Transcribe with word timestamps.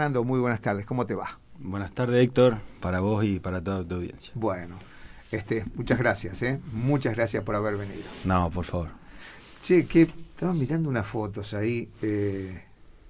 Fernando, 0.00 0.24
muy 0.24 0.40
buenas 0.40 0.62
tardes, 0.62 0.86
¿cómo 0.86 1.04
te 1.04 1.14
va? 1.14 1.38
Buenas 1.58 1.92
tardes, 1.92 2.24
Héctor, 2.24 2.56
para 2.80 3.00
vos 3.00 3.22
y 3.22 3.38
para 3.38 3.62
toda 3.62 3.86
tu 3.86 3.96
audiencia. 3.96 4.32
Bueno, 4.34 4.76
este, 5.30 5.66
muchas 5.74 5.98
gracias, 5.98 6.40
¿eh? 6.42 6.58
Muchas 6.72 7.14
gracias 7.14 7.44
por 7.44 7.54
haber 7.54 7.76
venido. 7.76 8.04
No, 8.24 8.50
por 8.50 8.64
favor. 8.64 8.88
Che, 9.60 9.84
que 9.84 10.00
estaba 10.04 10.54
mirando 10.54 10.88
unas 10.88 11.06
fotos 11.06 11.52
ahí. 11.52 11.90
Eh, 12.00 12.64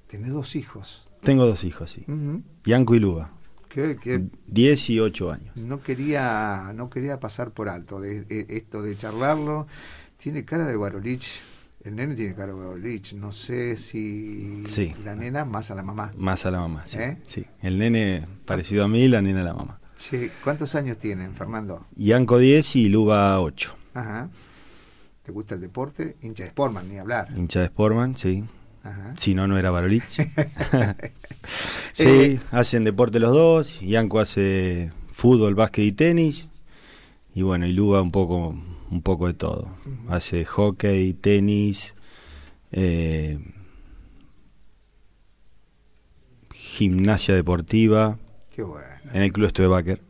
tenés 0.09 0.33
dos 0.33 0.57
hijos. 0.57 1.07
Tengo 1.23 1.47
dos 1.47 1.63
hijos, 1.63 1.93
sí. 1.93 2.05
Ujú. 2.09 2.43
Yanco 2.65 2.97
y 2.97 2.99
Luba. 2.99 3.31
Que, 3.69 3.95
que 3.95 4.25
10 4.49 4.91
y 4.91 4.99
8 4.99 5.31
años. 5.31 5.55
no 5.55 5.81
quería 5.85 6.73
no 6.75 6.91
quería 6.91 7.21
pasar 7.21 7.53
por 7.53 7.69
alto 7.69 8.01
de, 8.01 8.23
de- 8.25 8.47
esto 8.49 8.83
de 8.83 8.97
charlarlo. 8.97 9.69
Tiene 10.17 10.45
cara 10.45 10.67
de 10.67 10.75
Barolich. 10.75 11.41
El 11.85 11.97
nene 11.97 12.15
tiene 12.15 12.35
cara 12.35 12.53
de. 12.53 13.01
No 13.17 13.33
sé 13.33 13.77
si 13.77 14.63
Sí. 14.67 14.95
la 15.05 15.15
nena 15.17 15.45
más 15.45 15.71
a 15.71 15.75
la 15.75 15.83
mamá. 15.83 16.13
Más 16.17 16.45
a 16.45 16.51
la 16.51 16.61
mamá, 16.61 16.85
sí. 16.87 16.99
¿Eh? 16.99 17.19
sí. 17.27 17.47
El 17.63 17.79
nene 17.79 18.27
parecido 18.45 18.85
a 18.85 18.89
mí, 18.89 19.09
la 19.09 19.23
nena 19.23 19.41
a 19.41 19.45
la 19.45 19.55
mamá. 19.55 19.81
Che, 19.97 20.31
¿cuántos 20.45 20.75
años 20.75 20.99
tienen, 20.99 21.35
Fernando? 21.35 21.87
Yanco 21.97 22.39
10 22.39 22.77
y 22.77 22.89
Luba 22.89 23.41
8. 23.41 23.75
Ajá. 23.95 24.29
¿Te 25.25 25.33
gusta 25.33 25.55
el 25.55 25.61
deporte? 25.61 26.17
Hincha 26.23 26.45
de 26.45 26.51
Sportman, 26.51 26.89
ni 26.89 26.99
hablar. 26.99 27.29
Hincha 27.37 27.61
de 27.61 27.67
Sportman, 27.67 28.17
sí. 28.17 28.45
Ajá. 28.83 29.15
Si 29.19 29.35
no, 29.35 29.47
no 29.47 29.59
era 29.59 29.71
Barolich. 29.71 30.05
sí, 31.93 32.05
Eh, 32.05 32.41
hacen 32.51 32.85
deporte 32.85 33.19
los 33.21 33.33
dos. 33.33 33.81
Yanco 33.81 34.21
hace 34.21 34.91
fútbol, 35.13 35.55
básquet 35.55 35.85
y 35.85 35.93
tenis. 35.93 36.49
Y 37.35 37.43
bueno, 37.43 37.67
y 37.67 37.73
Luba 37.73 38.01
un 38.03 38.11
poco, 38.11 38.55
un 38.91 39.03
poco 39.03 39.27
de 39.27 39.35
todo. 39.35 39.69
Hace 40.09 40.45
hockey, 40.45 41.15
tenis, 41.15 41.95
eh, 42.73 43.39
gimnasia 46.53 47.35
deportiva. 47.35 48.19
Qué 48.55 48.63
bueno. 48.63 48.87
En 49.13 49.23
el 49.23 49.33
club 49.33 49.53
Baker. 49.69 50.01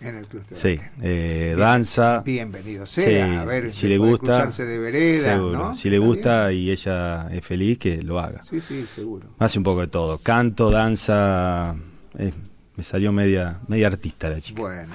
En 0.00 0.16
el 0.16 0.26
club 0.26 0.42
Sí, 0.52 0.80
eh, 1.00 1.54
danza. 1.56 2.22
Bienvenido 2.24 2.86
Sí, 2.86 3.02
sea. 3.02 3.42
a 3.42 3.44
ver, 3.44 3.72
si 3.72 3.86
le 3.86 3.98
gusta, 3.98 4.18
cruzarse 4.18 4.64
de 4.64 4.78
vereda, 4.78 5.34
seguro. 5.36 5.58
¿no? 5.58 5.74
si 5.76 5.90
le 5.90 5.96
¿Está 5.96 6.06
gusta 6.06 6.52
y 6.52 6.70
ella 6.70 7.28
es 7.30 7.46
feliz, 7.46 7.78
que 7.78 8.02
lo 8.02 8.18
haga. 8.18 8.42
Sí, 8.42 8.60
sí, 8.60 8.84
seguro. 8.86 9.28
Hace 9.38 9.58
un 9.58 9.64
poco 9.64 9.82
de 9.82 9.86
todo, 9.86 10.18
canto, 10.18 10.70
danza, 10.70 11.76
eh, 12.18 12.32
me 12.74 12.82
salió 12.82 13.12
media, 13.12 13.60
media 13.68 13.86
artista 13.86 14.28
la 14.28 14.40
chica. 14.40 14.60
Bueno. 14.60 14.94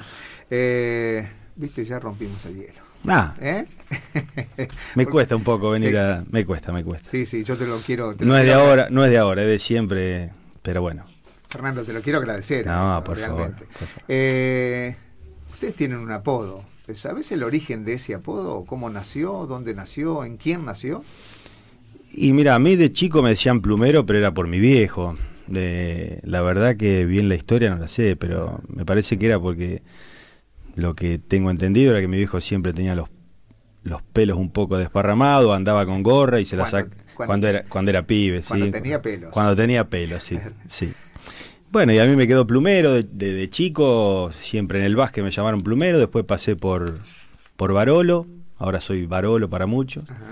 Eh, 0.49 1.25
Viste, 1.55 1.85
ya 1.85 1.99
rompimos 1.99 2.45
el 2.45 2.55
hielo. 2.55 2.86
Ah, 3.08 3.36
¿Eh? 3.41 3.66
me 4.95 5.05
cuesta 5.05 5.36
un 5.36 5.44
poco 5.44 5.72
venir 5.72 5.97
a, 5.97 6.23
me 6.30 6.45
cuesta, 6.45 6.72
me 6.72 6.83
cuesta. 6.83 7.09
Sí, 7.09 7.25
sí, 7.25 7.44
yo 7.44 7.58
te 7.58 7.66
lo 7.66 7.77
quiero. 7.77 8.14
te 8.16 8.25
lo 8.25 8.33
No 8.33 8.38
es 8.38 8.45
de 8.45 8.53
ahora, 8.53 8.88
no 8.89 9.03
es 9.05 9.11
de 9.11 9.17
ahora, 9.17 9.44
es 9.44 9.47
de 9.47 9.59
siempre, 9.59 10.31
pero 10.61 10.81
bueno. 10.81 11.05
Fernando, 11.49 11.83
te 11.83 11.94
lo 11.94 12.02
quiero 12.02 12.19
agradecer. 12.19 12.66
No, 12.66 12.99
eh, 12.99 13.02
por 13.05 13.17
favor, 13.17 13.38
realmente. 13.38 13.66
por 13.66 13.88
favor. 13.88 14.03
Eh, 14.09 14.95
ustedes 15.52 15.75
tienen 15.75 15.99
un 15.99 16.11
apodo. 16.11 16.64
¿Sabes 16.94 17.31
el 17.31 17.44
origen 17.44 17.83
de 17.86 17.94
ese 17.94 18.14
apodo? 18.14 18.66
¿Cómo 18.66 18.89
nació? 18.89 19.45
¿Dónde 19.45 19.73
nació? 19.73 20.23
¿En 20.23 20.38
quién 20.38 20.66
nació? 20.66 21.03
Y 22.14 22.33
mira, 22.33 22.55
a 22.55 22.59
mí 22.59 22.75
de 22.75 22.92
chico 22.92 23.21
me 23.21 23.30
decían 23.30 23.61
plumero, 23.61 24.05
pero 24.05 24.19
era 24.19 24.33
por 24.33 24.47
mi 24.47 24.59
viejo. 24.59 25.17
De, 25.47 26.19
la 26.23 26.42
verdad 26.42 26.75
que 26.75 27.05
bien 27.05 27.30
la 27.30 27.36
historia 27.36 27.69
no 27.69 27.77
la 27.77 27.88
sé, 27.88 28.16
pero 28.16 28.61
me 28.67 28.86
parece 28.86 29.17
que 29.17 29.27
era 29.27 29.39
porque 29.39 29.81
lo 30.78 30.95
que 30.95 31.20
tengo 31.20 31.52
entendido 31.52 31.92
era 31.92 32.00
que 32.02 32.08
mi 32.08 32.17
viejo 32.17 32.39
siempre 32.39 32.72
tenía 32.72 32.95
los, 32.95 33.09
los 33.83 34.02
pelos 34.02 34.38
un 34.38 34.52
poco 34.52 34.78
desparramados, 34.78 35.53
andaba 35.56 35.86
con 35.86 36.03
gorra 36.03 36.39
y 36.39 36.45
se 36.45 36.56
la 36.56 36.66
sacaba 36.67 36.89
cuando- 37.16 37.16
cuando, 37.28 37.47
era 37.47 37.64
cuando 37.64 37.89
era 37.92 38.03
pibe, 38.03 38.42
cuando 38.47 38.66
sí. 38.67 38.72
tenía 38.72 39.02
pelos. 39.02 39.31
Cuando 39.31 39.55
tenía 39.55 39.89
pelos, 39.89 40.22
sí, 40.23 40.38
sí. 40.67 40.94
Bueno, 41.72 41.92
y 41.92 42.00
a 42.00 42.05
mí 42.05 42.16
me 42.16 42.28
quedó 42.28 42.45
plumero 42.48 42.93
de, 42.93 43.04
de- 43.04 43.33
de 43.33 43.49
chico, 43.49 44.32
siempre 44.32 44.80
en 44.80 44.86
el 44.86 44.95
básquet 44.95 45.23
me 45.23 45.32
llamaron 45.32 45.61
plumero, 45.61 45.98
después 45.99 46.23
pasé 46.26 46.55
por 46.55 46.99
por 47.55 47.73
Barolo, 47.73 48.27
ahora 48.58 48.80
soy 48.80 49.08
Barolo 49.08 49.49
para 49.49 49.66
muchos. 49.66 50.08
Ajá. 50.10 50.26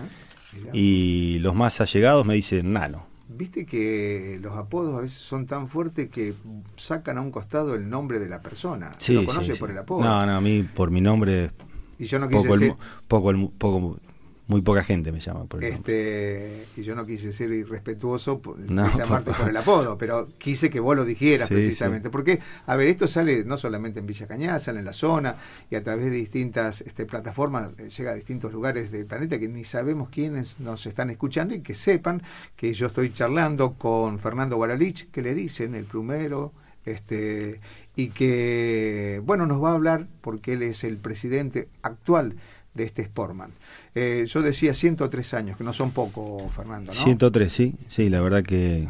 Y 0.74 1.40
los 1.40 1.56
más 1.56 1.82
allegados 1.82 2.26
me 2.26 2.36
dicen 2.36 2.72
nano. 2.72 3.08
Viste 3.28 3.66
que 3.66 4.38
los 4.42 4.56
apodos 4.56 4.96
a 4.96 5.02
veces 5.02 5.18
son 5.18 5.48
tan 5.48 5.68
fuertes 5.68 6.10
que 6.10 6.36
sacan 6.78 7.18
a 7.18 7.22
un 7.22 7.32
costado 7.32 7.74
el 7.74 7.90
nombre 7.90 8.20
de 8.20 8.30
la 8.30 8.42
persona. 8.42 8.92
Se 8.98 9.14
lo 9.14 9.26
conoce 9.26 9.54
sí, 9.54 9.60
por 9.60 9.70
sí. 9.70 9.74
el 9.74 9.80
apodo. 9.80 10.02
No, 10.04 10.26
no, 10.26 10.36
a 10.36 10.42
mí 10.42 10.62
por 10.62 10.92
mi 10.92 11.02
nombre, 11.02 11.52
y 11.98 12.06
yo 12.06 12.20
no 12.20 12.28
quise 12.28 12.76
poco, 13.08 13.32
el 13.32 13.50
poco, 13.58 14.00
muy 14.48 14.62
poca 14.62 14.84
gente 14.84 15.12
me 15.12 15.20
llama 15.20 15.46
por 15.46 15.64
el 15.64 15.74
este, 15.74 16.68
y 16.76 16.84
yo 16.84 16.96
no 16.96 17.06
quise 17.06 17.34
ser 17.34 17.52
irrespetuoso 17.52 18.40
por, 18.40 18.60
No, 18.60 18.84
de 18.84 18.90
por 18.90 19.00
llamarte 19.00 19.32
por, 19.34 19.50
el 19.50 19.58
apodo, 19.58 19.98
pero 19.98 20.28
quise 20.38 20.70
que 20.70 20.80
vos 20.80 20.96
lo 20.96 21.04
dijeras 21.04 21.48
Sí, 21.48 21.56
precisamente. 21.56 22.10
Porque, 22.10 22.40
a 22.66 22.76
ver, 22.76 22.88
esto 22.88 23.08
sale 23.08 23.44
no 23.44 23.58
solamente 23.58 24.00
en 24.00 24.06
Villa 24.06 24.28
Cañada, 24.28 24.60
sale 24.60 24.80
en 24.80 24.86
la 24.86 24.94
zona 24.94 25.38
y 25.72 25.76
a 25.76 25.84
través 25.84 26.06
de 26.06 26.12
distintas 26.12 26.82
este, 26.82 27.06
plataformas 27.06 27.72
eh, 27.80 27.90
llega 27.90 28.12
a 28.12 28.16
distintos 28.16 28.54
lugares 28.54 28.92
del 28.92 29.06
planeta 29.06 29.40
que 29.40 29.48
ni 29.48 29.64
sabemos 29.64 30.10
quiénes 30.10 30.60
nos 30.60 30.86
están 30.86 31.10
escuchando 31.10 31.56
y 31.56 31.62
que 31.62 31.74
sepan 31.74 32.22
que 32.56 32.74
yo 32.74 32.88
estoy 32.88 33.14
charlando 33.14 33.74
con 33.74 34.20
Fernando 34.20 34.58
Guaralich, 34.58 35.10
que 35.10 35.22
le 35.24 35.34
dicen 35.34 35.74
el 35.74 35.86
plumero, 35.86 36.54
este, 36.86 37.60
y 37.96 38.10
que, 38.10 39.22
bueno, 39.24 39.48
nos 39.48 39.64
va 39.64 39.72
a 39.72 39.74
hablar 39.74 40.08
porque 40.22 40.54
él 40.54 40.62
es 40.62 40.84
el 40.84 40.98
presidente 40.98 41.68
actual 41.82 42.36
de 42.76 42.84
este 42.84 43.04
Sportman. 43.04 43.52
Eh, 43.96 44.26
yo 44.28 44.42
decía 44.42 44.74
103 44.74 45.34
años, 45.34 45.58
que 45.58 45.64
no 45.64 45.74
son 45.74 45.92
poco, 45.92 46.48
Fernando, 46.50 46.94
¿no? 46.94 47.04
103, 47.04 47.52
sí, 47.52 47.74
sí, 47.88 48.10
la 48.10 48.22
verdad 48.22 48.44
que 48.44 48.88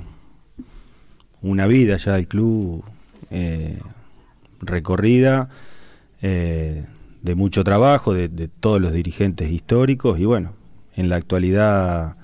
una 1.41 1.67
vida 1.67 1.97
ya 1.97 2.13
del 2.13 2.27
club 2.27 2.83
eh, 3.29 3.79
recorrida, 4.59 5.49
eh, 6.21 6.83
de 7.21 7.35
mucho 7.35 7.63
trabajo, 7.63 8.13
de, 8.13 8.27
de 8.27 8.47
todos 8.47 8.81
los 8.81 8.91
dirigentes 8.91 9.49
históricos 9.49 10.19
y 10.19 10.25
bueno, 10.25 10.53
en 10.95 11.09
la 11.09 11.15
actualidad 11.15 12.17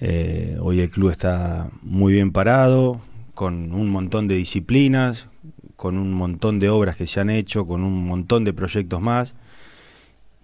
eh, 0.00 0.58
hoy 0.60 0.80
el 0.80 0.90
club 0.90 1.10
está 1.10 1.70
muy 1.82 2.12
bien 2.12 2.32
parado, 2.32 3.00
con 3.34 3.72
un 3.72 3.88
montón 3.88 4.28
de 4.28 4.34
disciplinas, 4.36 5.28
con 5.76 5.96
un 5.96 6.12
montón 6.12 6.58
de 6.58 6.68
obras 6.68 6.96
que 6.96 7.06
se 7.06 7.20
han 7.20 7.30
hecho, 7.30 7.66
con 7.66 7.82
un 7.82 8.06
montón 8.06 8.44
de 8.44 8.52
proyectos 8.52 9.00
más. 9.00 9.34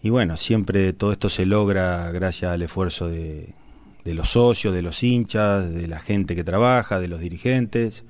Y 0.02 0.10
bueno, 0.10 0.36
siempre 0.36 0.92
todo 0.92 1.12
esto 1.12 1.28
se 1.28 1.44
logra 1.46 2.10
gracias 2.12 2.50
al 2.52 2.62
esfuerzo 2.62 3.08
de, 3.08 3.54
de 4.04 4.14
los 4.14 4.30
socios, 4.30 4.72
de 4.74 4.82
los 4.82 5.02
hinchas, 5.02 5.72
de 5.72 5.86
la 5.88 6.00
gente 6.00 6.34
que 6.34 6.44
trabaja, 6.44 7.00
de 7.00 7.08
los 7.08 7.20
dirigentes, 7.20 8.04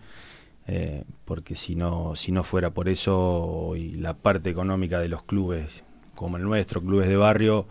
eh, 0.69 1.05
porque 1.25 1.57
si 1.57 1.77
no, 1.77 2.17
si 2.17 2.33
no 2.33 2.45
fuera 2.45 2.71
por 2.73 2.89
eso, 2.89 3.19
hoy 3.45 3.93
la 3.93 4.15
parte 4.15 4.51
económica 4.51 5.01
de 5.01 5.09
los 5.09 5.25
clubes, 5.25 5.85
como 6.15 6.37
el 6.39 6.45
nuestro, 6.45 6.83
clubes 6.83 7.09
de 7.09 7.17
barrio, 7.17 7.69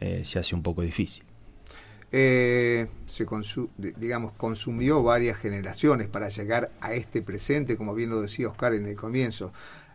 eh, 0.00 0.22
se 0.24 0.38
hace 0.40 0.54
un 0.54 0.62
poco 0.62 0.82
difícil. 0.82 1.24
Eh, 2.12 2.86
se 3.06 3.26
consu- 3.26 3.70
di- 3.76 3.92
digamos, 3.96 4.32
consumió 4.34 5.02
varias 5.02 5.36
generaciones 5.38 6.08
para 6.08 6.28
llegar 6.28 6.70
a 6.80 6.94
este 6.94 7.22
presente, 7.22 7.76
como 7.76 7.94
bien 7.94 8.10
lo 8.10 8.20
decía 8.20 8.48
Oscar 8.48 8.74
en 8.74 8.86
el 8.86 8.94
comienzo. 8.96 9.52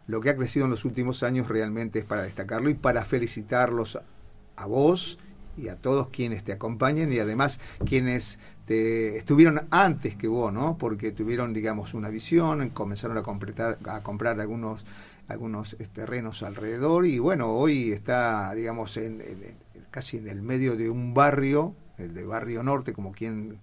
Lo 0.10 0.22
que 0.22 0.30
ha 0.32 0.36
crecido 0.36 0.66
en 0.66 0.72
los 0.72 0.86
últimos 0.86 1.24
años 1.24 1.48
realmente 1.48 2.00
es 2.00 2.06
para 2.06 2.24
destacarlo 2.24 2.70
y 2.70 2.74
para 2.74 3.04
felicitarlos 3.06 4.00
a, 4.56 4.66
vos 4.66 5.20
y 5.56 5.68
a 5.68 5.76
todos 5.76 6.10
quienes 6.10 6.44
te 6.44 6.54
acompañan 6.54 7.12
y 7.12 7.20
además 7.20 7.60
quienes 7.86 8.40
te 8.66 9.18
estuvieron 9.18 9.68
antes 9.72 10.16
que 10.16 10.28
vos, 10.28 10.54
¿no? 10.54 10.78
Porque 10.78 11.12
tuvieron, 11.12 11.54
digamos, 11.54 11.94
una 11.94 12.10
visión, 12.10 12.70
comenzaron 12.70 13.18
a 13.18 13.24
completar, 13.24 13.78
a 13.88 14.02
comprar 14.02 14.40
algunos 14.40 14.86
algunos 15.28 15.74
eh, 15.80 15.88
terrenos 15.94 16.42
alrededor 16.42 17.06
y 17.06 17.20
bueno, 17.20 17.52
hoy 17.54 17.92
está, 17.92 18.52
digamos, 18.56 18.98
en- 18.98 19.22
casi 19.92 20.18
en 20.18 20.28
el 20.28 20.42
medio 20.42 20.76
de 20.76 20.90
un 20.90 21.14
barrio, 21.14 21.74
el 21.98 22.14
de 22.14 22.24
Barrio 22.24 22.64
Norte, 22.64 22.94
como 22.94 23.12
quien, 23.12 23.60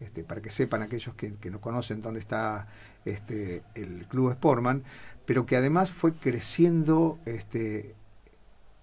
este, 0.00 0.24
para 0.24 0.40
que 0.40 0.50
sepan 0.50 0.82
aquellos 0.82 1.14
que, 1.14 1.32
que 1.32 1.50
no 1.50 1.60
conocen 1.60 2.00
dónde 2.02 2.20
está 2.20 2.66
este, 3.04 3.62
el 3.74 4.06
Club 4.08 4.32
Sportman, 4.32 4.82
pero 5.26 5.46
que 5.46 5.56
además 5.56 5.90
fue 5.90 6.12
creciendo 6.14 7.18
este, 7.26 7.94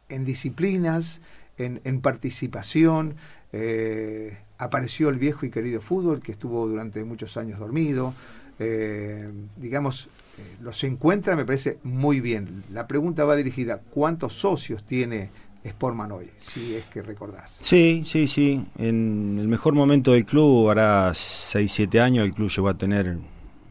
en 0.10 0.25
disciplinas, 0.25 1.22
en, 1.57 2.01
participación. 2.01 3.16
eh, 3.54 4.38
apareció 4.60 5.10
el 5.10 5.18
viejo 5.18 5.45
y 5.45 5.51
querido 5.51 5.81
fútbol 5.81 6.22
que 6.22 6.31
estuvo 6.31 6.68
durante 6.68 7.04
muchos 7.04 7.38
años 7.38 7.60
dormido. 7.60 8.13
eh, 8.60 9.30
digamos, 9.57 10.10
eh, 10.38 10.56
los 10.62 10.84
encuentra, 10.84 11.36
me 11.36 11.45
parece 11.45 11.78
muy 11.84 12.22
bien. 12.22 12.63
La 12.72 12.88
pregunta 12.88 13.24
va 13.25 13.36
dirigida: 13.36 13.80
¿cuántos 13.92 14.34
socios 14.34 14.84
tiene 14.84 15.30
Sportman 15.66 16.12
hoy? 16.12 16.31
Si 16.42 16.75
es 16.75 16.86
que 16.86 17.01
recordás. 17.04 17.57
Sí, 17.60 18.04
sí, 18.06 18.28
sí. 18.28 18.66
En 18.78 19.38
el 19.39 19.48
mejor 19.48 19.74
momento 19.75 20.12
del 20.13 20.25
club, 20.25 20.69
hará 20.69 21.13
6, 21.13 21.72
7 21.72 22.00
años, 22.01 22.25
el 22.25 22.34
club 22.34 22.50
llegó 22.50 22.69
a 22.69 22.78
tener 22.78 23.18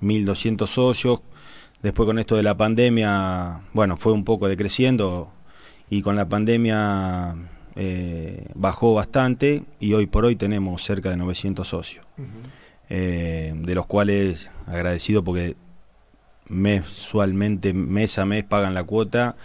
1.200 0.01 0.71
socios. 0.71 1.21
Después 1.83 2.07
con 2.07 2.19
esto 2.19 2.37
de 2.37 2.43
la 2.43 2.57
pandemia, 2.57 3.61
bueno, 3.73 3.97
fue 3.97 4.13
un 4.13 4.25
poco 4.25 4.49
decreciendo 4.49 5.31
y 5.91 6.03
con 6.03 6.17
la 6.17 6.29
pandemia 6.29 7.37
eh, 7.77 8.49
bajó 8.55 8.95
bastante 8.95 9.63
y 9.79 9.93
hoy 9.93 10.07
por 10.07 10.25
hoy 10.25 10.37
tenemos 10.37 10.83
cerca 10.83 11.11
de 11.11 11.17
900 11.17 11.69
socios. 11.69 12.05
Eh, 12.89 13.53
de 13.55 13.75
los 13.75 13.87
cuales 13.87 14.51
agradecido 14.67 15.23
porque 15.25 15.57
mensualmente, 16.49 17.75
mes 17.75 18.17
a 18.19 18.25
mes 18.25 18.45
pagan 18.45 18.75
la 18.75 18.85
cuota 18.85 19.37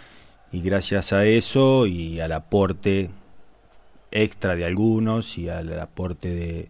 y 0.52 0.60
gracias 0.60 1.12
a 1.12 1.26
eso 1.26 1.86
y 1.86 2.20
al 2.20 2.32
aporte 2.32 3.10
extra 4.12 4.54
de 4.54 4.64
algunos 4.64 5.38
y 5.38 5.48
al 5.48 5.78
aporte 5.80 6.28
de, 6.28 6.68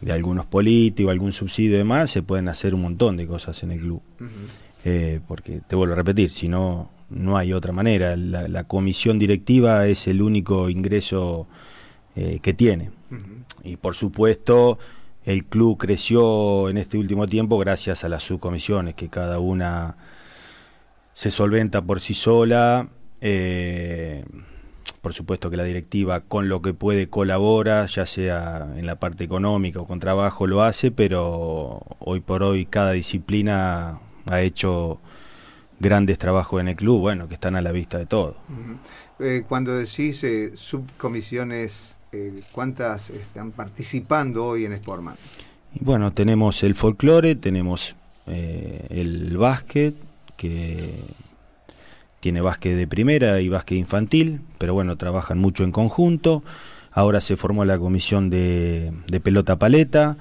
de 0.00 0.12
algunos 0.12 0.46
políticos, 0.46 1.10
algún 1.10 1.32
subsidio 1.32 1.74
y 1.74 1.78
demás, 1.78 2.10
se 2.10 2.22
pueden 2.22 2.48
hacer 2.48 2.74
un 2.74 2.82
montón 2.82 3.16
de 3.16 3.26
cosas 3.26 3.62
en 3.62 3.72
el 3.72 3.80
club. 3.80 4.02
Eh, 4.84 5.20
porque 5.26 5.60
te 5.66 5.76
vuelvo 5.76 5.94
a 5.94 5.96
repetir, 5.96 6.30
si 6.30 6.48
no, 6.48 6.90
no 7.10 7.36
hay 7.36 7.52
otra 7.52 7.72
manera. 7.72 8.16
La, 8.16 8.64
comisión 8.64 9.18
directiva 9.18 9.86
es 9.86 10.06
el 10.06 10.22
único 10.22 10.70
ingreso 10.70 11.46
eh, 12.16 12.38
que 12.42 12.54
tiene. 12.54 12.90
Y 13.64 13.76
por 13.76 13.94
supuesto, 13.94 14.78
el 15.24 15.44
club 15.44 15.78
creció 15.78 16.68
en 16.68 16.78
este 16.78 16.98
último 16.98 17.26
tiempo 17.26 17.58
gracias 17.58 18.04
a 18.04 18.08
las 18.08 18.22
subcomisiones, 18.22 18.94
que 18.94 19.08
cada 19.08 19.38
una 19.40 19.96
se 21.12 21.30
solventa 21.30 21.82
por 21.82 22.00
sí 22.00 22.14
sola. 22.14 22.88
Eh, 23.20 24.24
por 25.00 25.14
supuesto 25.14 25.50
que 25.50 25.56
la 25.56 25.64
directiva 25.64 26.20
con 26.20 26.48
lo 26.48 26.62
que 26.62 26.74
puede 26.74 27.08
colabora, 27.08 27.86
ya 27.86 28.06
sea 28.06 28.72
en 28.76 28.86
la 28.86 28.96
parte 28.96 29.24
económica 29.24 29.80
o 29.80 29.86
con 29.86 30.00
trabajo 30.00 30.46
lo 30.46 30.62
hace, 30.62 30.90
pero 30.90 31.82
hoy 31.98 32.20
por 32.20 32.42
hoy 32.42 32.66
cada 32.66 32.92
disciplina 32.92 34.00
ha 34.28 34.42
hecho 34.42 35.00
grandes 35.80 36.18
trabajos 36.18 36.60
en 36.60 36.68
el 36.68 36.76
club, 36.76 37.00
bueno, 37.00 37.28
que 37.28 37.34
están 37.34 37.56
a 37.56 37.62
la 37.62 37.72
vista 37.72 37.98
de 37.98 38.06
todos. 38.06 38.36
Eh, 39.20 39.44
cuando 39.48 39.76
decís 39.76 40.22
eh, 40.24 40.52
subcomisiones, 40.54 41.96
eh, 42.12 42.42
¿cuántas 42.52 43.10
están 43.10 43.52
participando 43.52 44.44
hoy 44.46 44.64
en 44.64 44.76
Sportman? 44.76 45.16
bueno, 45.80 46.12
tenemos 46.12 46.62
el 46.62 46.74
folclore, 46.74 47.34
tenemos 47.36 47.94
el 48.26 49.36
básquet, 49.38 49.94
que 50.36 50.92
tiene 52.20 52.40
básquet 52.40 52.76
de 52.76 52.86
primera 52.86 53.40
y 53.40 53.48
básquet 53.48 53.78
infantil, 53.78 54.40
pero 54.58 54.74
bueno, 54.74 54.96
trabajan 54.96 55.38
mucho 55.38 55.64
en 55.64 55.72
conjunto. 55.72 56.42
Ahora 56.90 57.20
se 57.20 57.36
formó 57.36 57.64
la 57.64 57.78
comisión 57.78 58.28
de, 58.28 58.92
pelota 59.22 59.56
paleta. 59.56 60.16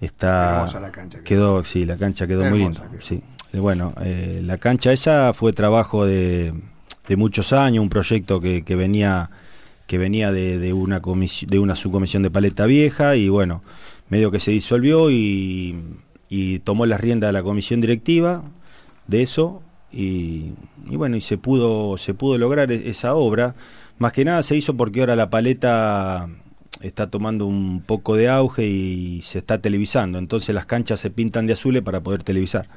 Está 0.00 0.66
la 0.80 0.90
cancha, 0.90 1.20
quedó, 1.24 1.64
sí, 1.64 1.86
la 1.86 1.96
cancha 1.96 2.26
quedó 2.26 2.44
muy 2.44 2.58
linda. 2.58 2.88
Sí. 3.00 3.22
Bueno, 3.52 3.94
eh, 4.02 4.42
la 4.44 4.58
cancha 4.58 4.92
esa 4.92 5.32
fue 5.32 5.52
trabajo 5.52 6.04
de, 6.04 6.52
de 7.08 7.16
muchos 7.16 7.52
años, 7.52 7.82
un 7.82 7.88
proyecto 7.88 8.40
que, 8.40 8.62
que 8.62 8.76
venía 8.76 9.30
que 9.86 9.98
venía 9.98 10.32
de, 10.32 10.58
de 10.58 10.72
una 10.72 11.00
de 11.00 11.58
una 11.58 11.76
subcomisión 11.76 12.22
de 12.22 12.30
paleta 12.30 12.66
vieja 12.66 13.16
y 13.16 13.28
bueno, 13.28 13.62
medio 14.08 14.30
que 14.30 14.40
se 14.40 14.50
disolvió 14.50 15.10
y, 15.10 15.76
y 16.28 16.58
tomó 16.60 16.86
las 16.86 17.00
riendas 17.00 17.28
de 17.28 17.32
la 17.32 17.42
comisión 17.42 17.80
directiva 17.80 18.42
de 19.06 19.22
eso 19.22 19.62
y, 19.92 20.52
bueno, 20.84 21.16
y 21.16 21.20
se 21.20 21.38
pudo, 21.38 21.96
se 21.96 22.12
pudo 22.12 22.36
lograr 22.36 22.70
e-, 22.70 22.90
esa 22.90 23.14
obra. 23.14 23.54
Más 23.98 24.12
que 24.12 24.24
nada 24.24 24.42
se 24.42 24.56
hizo 24.56 24.76
porque 24.76 25.00
ahora 25.00 25.16
la 25.16 25.30
paleta 25.30 26.28
está 26.80 27.10
tomando 27.10 27.46
un 27.46 27.82
poco 27.82 28.16
de 28.16 28.28
auge 28.28 28.66
y 28.66 29.22
se 29.22 29.38
está 29.38 29.60
televisando, 29.60 30.18
entonces 30.18 30.54
las 30.54 30.66
canchas 30.66 31.00
se 31.00 31.10
pintan 31.10 31.46
de 31.46 31.54
azules 31.54 31.82
para 31.82 32.00
poder 32.00 32.22
televisar. 32.22 32.68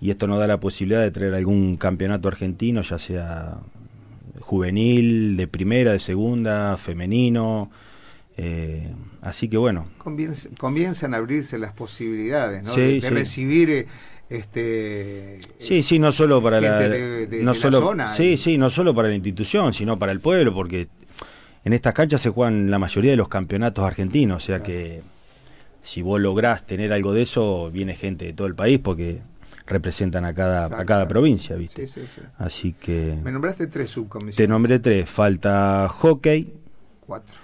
Y 0.00 0.10
esto 0.10 0.26
nos 0.26 0.38
da 0.38 0.46
la 0.46 0.60
posibilidad 0.60 1.00
de 1.00 1.10
traer 1.10 1.34
algún 1.34 1.76
campeonato 1.76 2.28
argentino, 2.28 2.82
ya 2.82 2.98
sea 2.98 3.58
juvenil, 4.40 5.36
de 5.36 5.48
primera, 5.48 5.92
de 5.92 5.98
segunda, 5.98 6.76
femenino. 6.76 7.70
Eh, 8.36 8.92
así 9.22 9.48
que 9.48 9.56
bueno. 9.56 9.88
Comienzan 10.58 11.14
a 11.14 11.16
abrirse 11.16 11.58
las 11.58 11.72
posibilidades 11.72 12.62
¿no? 12.62 12.74
de, 12.74 13.00
recibir 13.08 13.70
eh, 13.70 13.86
este 14.28 15.40
sí 15.58 15.82
sí 15.82 15.98
no 15.98 16.10
solo 16.10 16.42
para 16.42 16.60
la, 16.60 17.26
no 17.40 17.54
solo 17.54 17.80
zona 17.80 18.12
sí 18.12 18.36
sí 18.36 18.58
no 18.58 18.70
solo 18.70 18.92
para 18.92 19.08
la 19.08 19.14
institución 19.14 19.72
sino 19.72 20.00
para 20.00 20.10
el 20.10 20.18
pueblo 20.18 20.52
porque 20.52 20.88
en 21.66 21.72
estas 21.72 21.94
canchas 21.94 22.20
se 22.20 22.30
juegan 22.30 22.70
la 22.70 22.78
mayoría 22.78 23.10
de 23.10 23.16
los 23.16 23.28
campeonatos 23.28 23.84
argentinos 23.84 24.44
o 24.44 24.46
sea 24.46 24.62
que 24.62 25.02
si 25.82 26.00
vos 26.00 26.20
lográs 26.20 26.64
tener 26.64 26.92
algo 26.92 27.12
de 27.12 27.22
eso 27.22 27.72
viene 27.72 27.96
gente 27.96 28.24
de 28.24 28.32
todo 28.32 28.46
el 28.46 28.54
país 28.54 28.78
porque 28.78 29.18
representan 29.66 30.24
a 30.24 30.32
cada 30.32 30.66
a 30.66 30.84
cada 30.84 31.08
provincia 31.08 31.56
viste 31.56 31.88
sí, 31.88 32.06
sí, 32.06 32.20
así 32.38 32.72
que 32.72 33.18
me 33.20 33.32
nombraste 33.32 33.66
tres 33.66 33.90
subcomisiones. 33.90 34.36
te 34.36 34.46
nombré 34.46 34.78
tres. 34.78 35.10
Falta 35.10 35.88
hockey 35.88 36.52
cuatro. 37.00 37.34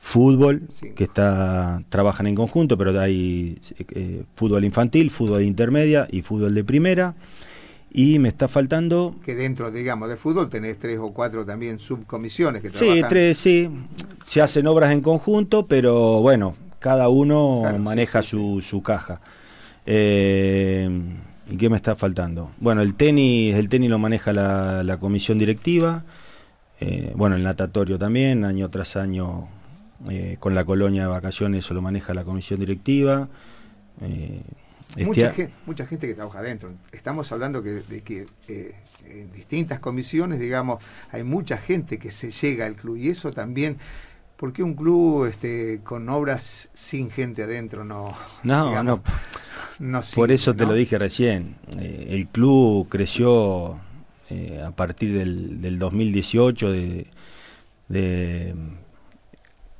fútbol, 0.00 0.62
que 0.96 1.04
está 1.04 1.82
trabajan 1.90 2.28
en 2.28 2.34
conjunto, 2.34 2.78
pero 2.78 2.98
hay 2.98 3.60
eh, 3.78 4.24
fútbol 4.34 4.64
infantil, 4.64 5.10
fútbol 5.10 5.40
de 5.40 5.44
intermedia 5.44 6.08
y 6.10 6.22
fútbol 6.22 6.54
de 6.54 6.64
primera. 6.64 7.14
Y 7.94 8.18
me 8.18 8.28
está 8.28 8.48
faltando... 8.48 9.16
Que 9.22 9.34
dentro, 9.34 9.70
digamos, 9.70 10.08
de 10.08 10.16
fútbol 10.16 10.48
tenés 10.48 10.78
tres 10.78 10.98
o 10.98 11.12
cuatro 11.12 11.44
también 11.44 11.78
subcomisiones 11.78 12.62
que 12.62 12.70
trabajan... 12.70 13.02
Sí, 13.02 13.04
tres, 13.08 13.38
sí. 13.38 13.70
Se 14.24 14.40
hacen 14.40 14.66
obras 14.66 14.92
en 14.92 15.02
conjunto, 15.02 15.66
pero 15.66 16.22
bueno, 16.22 16.56
cada 16.78 17.10
uno 17.10 17.62
maneja 17.78 18.22
Su, 18.22 18.62
su, 18.62 18.82
caja. 18.82 19.20
Eh, 19.84 20.88
¿Y 21.50 21.56
qué 21.56 21.68
me 21.68 21.76
está 21.76 21.94
faltando? 21.94 22.50
Bueno, 22.58 22.80
el 22.80 22.94
tenis, 22.94 23.54
el 23.56 23.68
tenis 23.68 23.90
lo 23.90 23.98
maneja 23.98 24.32
la, 24.32 24.82
la 24.82 24.96
comisión 24.98 25.38
directiva. 25.38 26.04
Eh, 26.80 27.12
bueno, 27.14 27.36
el 27.36 27.42
natatorio 27.42 27.98
también, 27.98 28.44
año 28.44 28.70
tras 28.70 28.96
año 28.96 29.48
eh, 30.08 30.36
con 30.40 30.54
la 30.54 30.64
colonia 30.64 31.02
de 31.02 31.08
vacaciones 31.08 31.64
eso 31.64 31.74
lo 31.74 31.82
maneja 31.82 32.14
la 32.14 32.24
comisión 32.24 32.58
directiva. 32.58 33.28
Eh, 34.96 35.00
este 35.00 35.04
mucha, 35.06 35.30
gente, 35.32 35.54
mucha, 35.66 35.86
gente, 35.86 36.06
que 36.06 36.14
trabaja 36.14 36.40
adentro. 36.40 36.70
Estamos 36.92 37.30
hablando 37.32 37.62
que, 37.62 37.70
de 37.70 38.02
que 38.02 38.26
eh, 38.48 38.74
en 39.06 39.32
distintas 39.32 39.78
comisiones, 39.80 40.38
digamos, 40.38 40.82
hay 41.10 41.22
mucha 41.22 41.56
gente 41.56 41.98
que 41.98 42.10
se 42.10 42.30
llega 42.30 42.66
al 42.66 42.76
club 42.76 42.96
y 42.96 43.08
eso 43.08 43.32
también... 43.32 43.78
¿Por 44.36 44.52
qué 44.52 44.64
un 44.64 44.74
club 44.74 45.26
este, 45.26 45.82
con 45.84 46.08
obras 46.08 46.68
sin 46.74 47.12
gente 47.12 47.44
adentro 47.44 47.84
no? 47.84 48.12
No, 48.42 48.82
no. 48.82 49.00
Por 50.16 50.32
eso 50.32 50.52
te 50.56 50.66
lo 50.66 50.72
dije 50.72 50.98
recién. 50.98 51.54
el 51.78 52.26
club 52.26 52.88
creció 52.88 53.78
a 54.64 54.70
partir 54.72 55.16
del, 55.16 55.60
del 55.60 55.78
2018 55.78 56.72
de, 56.72 57.06
de 57.86 58.54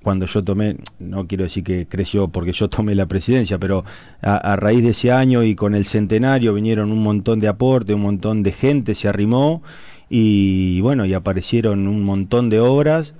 cuando 0.02 0.26
yo 0.26 0.44
tomé, 0.44 0.76
no 0.99 1.26
quiero 1.26 1.44
decir 1.44 1.64
que 1.64 1.87
creció 1.87 2.28
porque 2.28 2.52
yo 2.52 2.68
tomé 2.68 2.94
la 2.94 3.06
presidencia, 3.06 3.59
pero 3.59 3.85
a, 4.21 4.56
raíz 4.56 4.82
de 4.82 4.90
ese 4.90 5.12
año 5.12 5.42
y 5.42 5.54
con 5.54 5.75
el 5.75 5.87
centenario 5.87 6.54
vinieron 6.54 6.92
un 6.92 7.02
montón 7.02 7.40
de 7.40 7.49
aportes, 7.49 7.94
un 7.94 8.02
montón 8.02 8.42
de 8.42 8.52
gente 8.52 8.94
se 8.94 9.09
arrimó 9.09 9.62
y 10.09 10.80
bueno, 10.80 11.06
y 11.06 11.14
aparecieron 11.14 11.88
un 11.88 12.04
montón 12.04 12.50
de 12.50 12.61
obras 12.61 13.14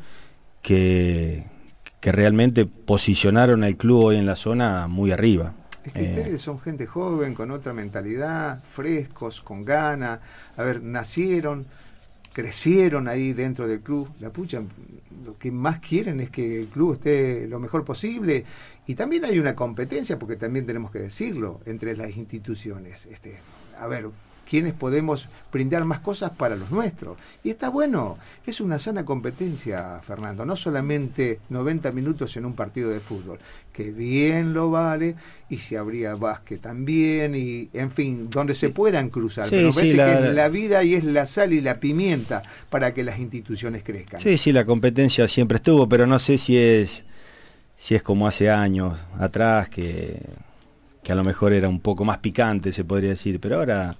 que, 0.61 1.45
que 2.01 2.13
realmente 2.13 2.67
posicionaron 2.67 3.65
al 3.65 3.77
club 3.77 4.05
hoy 4.05 4.17
en 4.17 4.27
la 4.27 4.37
zona 4.37 4.89
muy 4.89 5.13
arriba. 5.13 5.55
Es 5.85 5.93
que 5.93 6.03
ustedes 6.03 6.41
son 6.41 6.61
gente 6.61 6.87
joven, 6.87 7.35
con 7.35 7.51
otra 7.51 7.73
mentalidad, 7.73 8.63
frescos, 8.71 9.43
con 9.43 9.65
ganas. 9.65 10.21
A 10.57 10.63
ver, 10.63 10.83
nacieron, 10.83 11.67
crecieron 12.33 13.09
ahí 13.09 13.33
dentro 13.33 13.69
del 13.69 13.81
club. 13.81 14.09
La 14.21 14.31
pucha, 14.31 14.63
lo 15.25 15.39
que 15.39 15.51
más 15.51 15.81
quieren 15.81 16.21
es 16.21 16.31
que 16.31 16.61
el 16.61 16.69
club 16.69 16.95
esté 16.95 17.47
lo 17.47 17.61
mejor 17.61 17.85
posible. 17.85 18.45
Y 18.87 18.95
también 18.95 19.25
hay 19.25 19.39
una 19.39 19.55
competencia, 19.55 20.19
porque 20.19 20.37
también 20.37 20.67
tenemos 20.67 20.91
que 20.91 20.99
decirlo, 20.99 21.61
entre 21.67 21.97
las 21.97 22.17
instituciones. 22.17 23.07
Este, 23.07 23.39
a 23.79 23.87
ver, 23.87 24.09
quienes 24.53 24.75
podemos 24.75 25.31
brindar 25.51 25.83
más 25.87 26.01
cosas 26.01 26.31
para 26.33 26.57
los 26.57 26.71
nuestros. 26.71 27.17
Y 27.43 27.49
está 27.49 27.71
bueno, 27.71 28.19
es 28.47 28.61
una 28.61 28.79
sana 28.79 29.03
competencia, 29.03 29.99
Fernando, 30.03 30.45
no 30.45 30.57
solamente 30.57 31.41
90 31.49 31.91
minutos 31.91 32.37
en 32.37 32.45
un 32.45 32.53
partido 32.53 32.91
de 32.91 33.01
fútbol, 33.01 33.39
que 33.73 33.91
bien 33.93 34.53
lo 34.53 34.71
vale, 34.71 35.17
y 35.49 35.57
si 35.57 35.75
habría 35.75 36.17
básquet 36.17 36.61
también, 36.61 37.35
y 37.35 37.71
en 37.73 37.91
fin, 37.91 38.29
donde 38.29 38.55
se 38.55 38.69
puedan 38.69 39.09
cruzar. 39.09 39.49
Pero 39.49 39.73
parece 39.73 39.97
la... 39.97 40.21
que 40.21 40.33
la 40.35 40.51
vida 40.51 40.85
y 40.85 40.97
es 40.97 41.05
la 41.05 41.27
sal 41.27 41.55
y 41.55 41.63
la 41.63 41.81
pimienta 41.81 42.43
para 42.69 42.93
que 42.93 43.05
las 43.05 43.19
instituciones 43.19 43.83
crezcan. 43.83 44.21
Sí, 44.21 44.37
sí, 44.37 44.53
la 44.53 44.67
competencia 44.67 45.27
siempre 45.29 45.57
estuvo, 45.57 45.89
pero 45.89 46.07
no 46.07 46.19
sé 46.19 46.37
si 46.37 46.59
es, 46.59 47.07
si 47.75 47.95
es 47.95 48.03
como 48.03 48.29
hace 48.29 48.51
años 48.51 48.99
atrás, 49.19 49.71
que, 49.71 50.21
que 51.03 51.11
a 51.11 51.15
lo 51.15 51.25
mejor 51.25 51.55
era 51.55 51.71
un 51.71 51.81
poco 51.81 52.05
más 52.05 52.19
picante, 52.19 52.75
se 52.75 52.85
podría 52.85 53.09
decir, 53.09 53.41
pero 53.41 53.57
ahora 53.57 53.97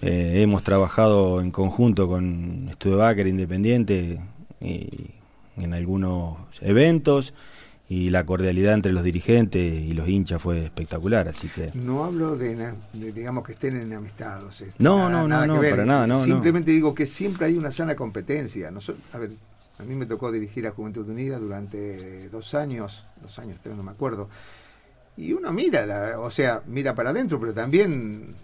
eh, 0.00 0.42
hemos 0.42 0.62
trabajado 0.62 1.40
en 1.40 1.50
conjunto 1.50 2.08
con 2.08 2.68
Estudio 2.70 2.98
Baker 2.98 3.26
Independiente 3.26 4.20
y 4.60 5.10
en 5.56 5.74
algunos 5.74 6.36
eventos 6.60 7.34
y 7.88 8.10
la 8.10 8.24
cordialidad 8.26 8.74
entre 8.74 8.92
los 8.92 9.02
dirigentes 9.02 9.62
y 9.62 9.92
los 9.92 10.08
hinchas 10.08 10.42
fue 10.42 10.62
espectacular, 10.62 11.26
así 11.26 11.48
que... 11.48 11.70
No 11.74 12.04
hablo 12.04 12.36
de, 12.36 12.74
digamos, 12.92 13.44
que 13.44 13.52
estén 13.52 13.80
enamistados. 13.80 14.62
No, 14.78 15.08
no, 15.08 15.26
no, 15.26 15.46
no, 15.46 15.60
para 15.60 15.86
nada, 15.86 16.06
no. 16.06 16.22
Simplemente 16.22 16.70
digo 16.70 16.94
que 16.94 17.06
siempre 17.06 17.46
hay 17.46 17.56
una 17.56 17.72
sana 17.72 17.96
competencia. 17.96 18.70
a 19.12 19.18
ver, 19.18 19.30
a 19.78 19.82
mí 19.84 19.94
me 19.94 20.04
tocó 20.04 20.30
dirigir 20.30 20.66
a 20.66 20.72
Juventud 20.72 21.08
Unida 21.08 21.38
durante 21.38 22.28
dos 22.28 22.54
años, 22.54 23.04
dos 23.22 23.38
años, 23.38 23.56
tres, 23.62 23.74
no 23.74 23.82
me 23.82 23.92
acuerdo, 23.92 24.28
y 25.16 25.32
uno 25.32 25.52
mira, 25.52 26.20
o 26.20 26.30
sea, 26.30 26.62
mira 26.66 26.94
para 26.94 27.10
adentro, 27.10 27.40
pero 27.40 27.52
también 27.52 28.34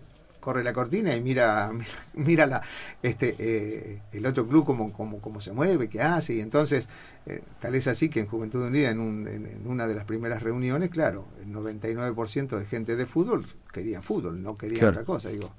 corre 0.44 0.62
la 0.62 0.74
cortina 0.74 1.16
y 1.16 1.22
mira 1.28 1.72
mira, 2.12 2.46
la, 2.46 2.62
este 3.02 3.34
eh, 3.38 4.02
el 4.12 4.26
otro 4.26 4.46
club 4.46 4.66
cómo, 4.66 4.92
cómo, 4.92 5.18
cómo, 5.20 5.40
se 5.40 5.52
mueve, 5.52 5.88
qué 5.88 6.02
hace, 6.02 6.34
y 6.34 6.40
entonces 6.40 6.88
eh, 7.24 7.42
tal 7.60 7.74
es 7.74 7.86
así 7.86 8.10
que 8.10 8.20
en 8.20 8.26
Juventud 8.26 8.62
Unida, 8.62 8.90
en, 8.90 9.00
un, 9.00 9.26
en, 9.26 9.66
una 9.66 9.86
de 9.86 9.94
las 9.94 10.04
primeras 10.04 10.42
reuniones, 10.42 10.90
claro, 10.90 11.24
el 11.42 11.50
99% 11.50 12.58
de 12.58 12.66
gente 12.66 12.94
de 12.96 13.06
fútbol 13.06 13.46
quería 13.72 14.02
fútbol, 14.02 14.42
no 14.42 14.56
quería 14.56 14.90
otra 14.90 15.04
cosa, 15.04 15.30
digo. 15.30 15.50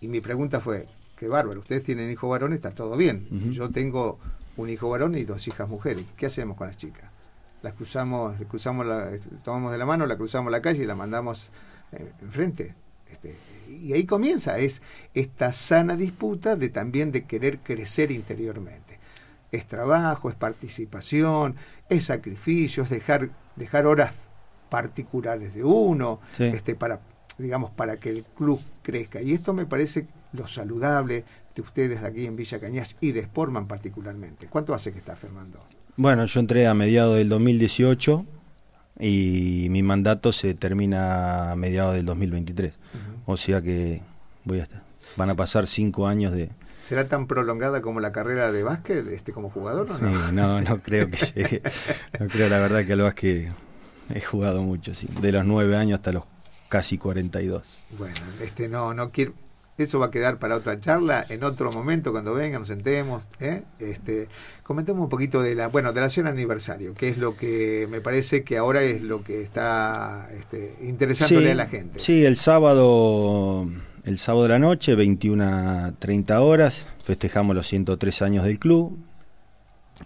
Y 0.00 0.06
mi 0.06 0.20
pregunta 0.20 0.60
fue, 0.60 0.86
qué 1.16 1.26
bárbaro, 1.26 1.60
ustedes 1.60 1.84
tienen 1.84 2.10
hijo 2.10 2.28
varón, 2.28 2.52
está 2.52 2.70
todo 2.70 2.96
bien. 2.96 3.50
Yo 3.50 3.70
tengo 3.70 4.18
un 4.56 4.70
hijo 4.70 4.88
varón 4.88 5.16
y 5.16 5.24
dos 5.24 5.48
hijas 5.48 5.68
mujeres. 5.68 6.04
¿Qué 6.16 6.26
hacemos 6.26 6.56
con 6.56 6.68
las 6.68 6.76
chicas? 6.76 7.10
Las 7.62 7.72
cruzamos, 7.72 8.36
cruzamos 8.48 8.86
la, 8.86 9.10
tomamos 9.42 9.72
de 9.72 9.78
la 9.78 9.86
mano, 9.86 10.06
la 10.06 10.16
cruzamos 10.16 10.52
la 10.52 10.60
calle 10.60 10.84
y 10.84 10.86
la 10.86 10.94
mandamos 10.94 11.50
eh, 11.92 12.12
enfrente. 12.20 12.74
Este, 13.10 13.36
y 13.68 13.92
ahí 13.92 14.04
comienza, 14.04 14.58
es 14.58 14.82
esta 15.14 15.52
sana 15.52 15.96
disputa 15.96 16.56
de 16.56 16.68
también 16.68 17.12
de 17.12 17.24
querer 17.24 17.58
crecer 17.58 18.10
interiormente. 18.10 18.98
Es 19.52 19.66
trabajo, 19.66 20.28
es 20.28 20.34
participación, 20.34 21.56
es 21.88 22.06
sacrificio, 22.06 22.82
es 22.82 22.90
dejar, 22.90 23.30
dejar 23.56 23.86
horas 23.86 24.12
particulares 24.68 25.54
de 25.54 25.62
uno, 25.62 26.20
este, 26.38 26.74
para, 26.74 27.00
digamos, 27.38 27.70
para 27.70 27.98
que 27.98 28.10
el 28.10 28.24
club 28.24 28.60
crezca. 28.82 29.22
Y 29.22 29.32
esto 29.32 29.52
me 29.52 29.66
parece 29.66 30.08
lo 30.32 30.46
saludable 30.48 31.24
de 31.54 31.62
ustedes 31.62 32.02
aquí 32.02 32.26
en 32.26 32.34
Villa 32.34 32.58
Cañas 32.58 32.96
y 33.00 33.12
de 33.12 33.22
Sportman 33.22 33.68
particularmente. 33.68 34.48
¿Cuánto 34.48 34.74
hace 34.74 34.92
que 34.92 34.98
está 34.98 35.14
Fernando? 35.14 35.60
Bueno, 35.96 36.24
yo 36.26 36.40
entré 36.40 36.66
a 36.66 36.74
mediados 36.74 37.16
del 37.16 37.28
2018 37.28 38.26
y 38.98 39.66
mi 39.70 39.82
mandato 39.82 40.32
se 40.32 40.54
termina 40.54 41.52
a 41.52 41.56
mediados 41.56 41.94
del 41.94 42.06
2023. 42.06 42.74
O 43.26 43.36
sea 43.36 43.60
que 43.60 44.02
voy 44.44 44.60
a 44.60 44.64
estar. 44.64 44.82
Van 45.16 45.30
a 45.30 45.34
pasar 45.34 45.66
cinco 45.66 46.06
años 46.06 46.32
de... 46.32 46.50
¿Será 46.80 47.08
tan 47.08 47.26
prolongada 47.26 47.80
como 47.80 48.00
la 48.00 48.12
carrera 48.12 48.52
de 48.52 48.62
básquet 48.62 49.06
este, 49.08 49.32
como 49.32 49.48
jugador 49.48 49.90
o 49.90 49.98
no? 49.98 50.32
no, 50.32 50.60
no 50.60 50.82
creo 50.82 51.08
que 51.08 51.16
llegue. 51.16 51.62
No 52.20 52.26
creo, 52.28 52.48
la 52.48 52.58
verdad, 52.58 52.84
que 52.84 52.92
al 52.92 53.00
básquet 53.00 53.52
he 54.14 54.20
jugado 54.20 54.62
mucho, 54.62 54.92
sí. 54.92 55.08
De 55.20 55.32
los 55.32 55.46
nueve 55.46 55.76
años 55.76 55.98
hasta 55.98 56.12
los 56.12 56.24
casi 56.68 56.98
42. 56.98 57.62
Bueno, 57.98 58.16
este 58.42 58.68
no, 58.68 58.92
no 58.92 59.10
quiero 59.10 59.32
eso 59.76 59.98
va 59.98 60.06
a 60.06 60.10
quedar 60.10 60.38
para 60.38 60.56
otra 60.56 60.78
charla 60.78 61.24
en 61.28 61.42
otro 61.42 61.72
momento 61.72 62.12
cuando 62.12 62.34
vengan, 62.34 62.60
nos 62.60 62.68
sentemos. 62.68 63.24
¿eh? 63.40 63.62
Este, 63.80 64.28
comentemos 64.62 65.02
un 65.02 65.08
poquito 65.08 65.42
de 65.42 65.54
la, 65.54 65.68
bueno, 65.68 65.92
de 65.92 66.00
la 66.00 66.06
acción 66.06 66.26
aniversario, 66.26 66.94
que 66.94 67.08
es 67.08 67.18
lo 67.18 67.36
que 67.36 67.88
me 67.90 68.00
parece 68.00 68.44
que 68.44 68.56
ahora 68.56 68.82
es 68.82 69.02
lo 69.02 69.24
que 69.24 69.42
está 69.42 70.28
este, 70.32 70.76
interesándole 70.82 71.52
a 71.52 71.54
la 71.56 71.66
gente. 71.66 71.98
Sí, 71.98 72.24
el 72.24 72.36
sábado, 72.36 73.68
el 74.04 74.18
sábado 74.18 74.44
de 74.44 74.48
la 74.50 74.58
noche, 74.60 74.94
21 74.94 75.94
30 75.98 76.40
horas, 76.40 76.86
festejamos 77.04 77.56
los 77.56 77.66
103 77.66 78.22
años 78.22 78.44
del 78.44 78.58
club. 78.58 78.96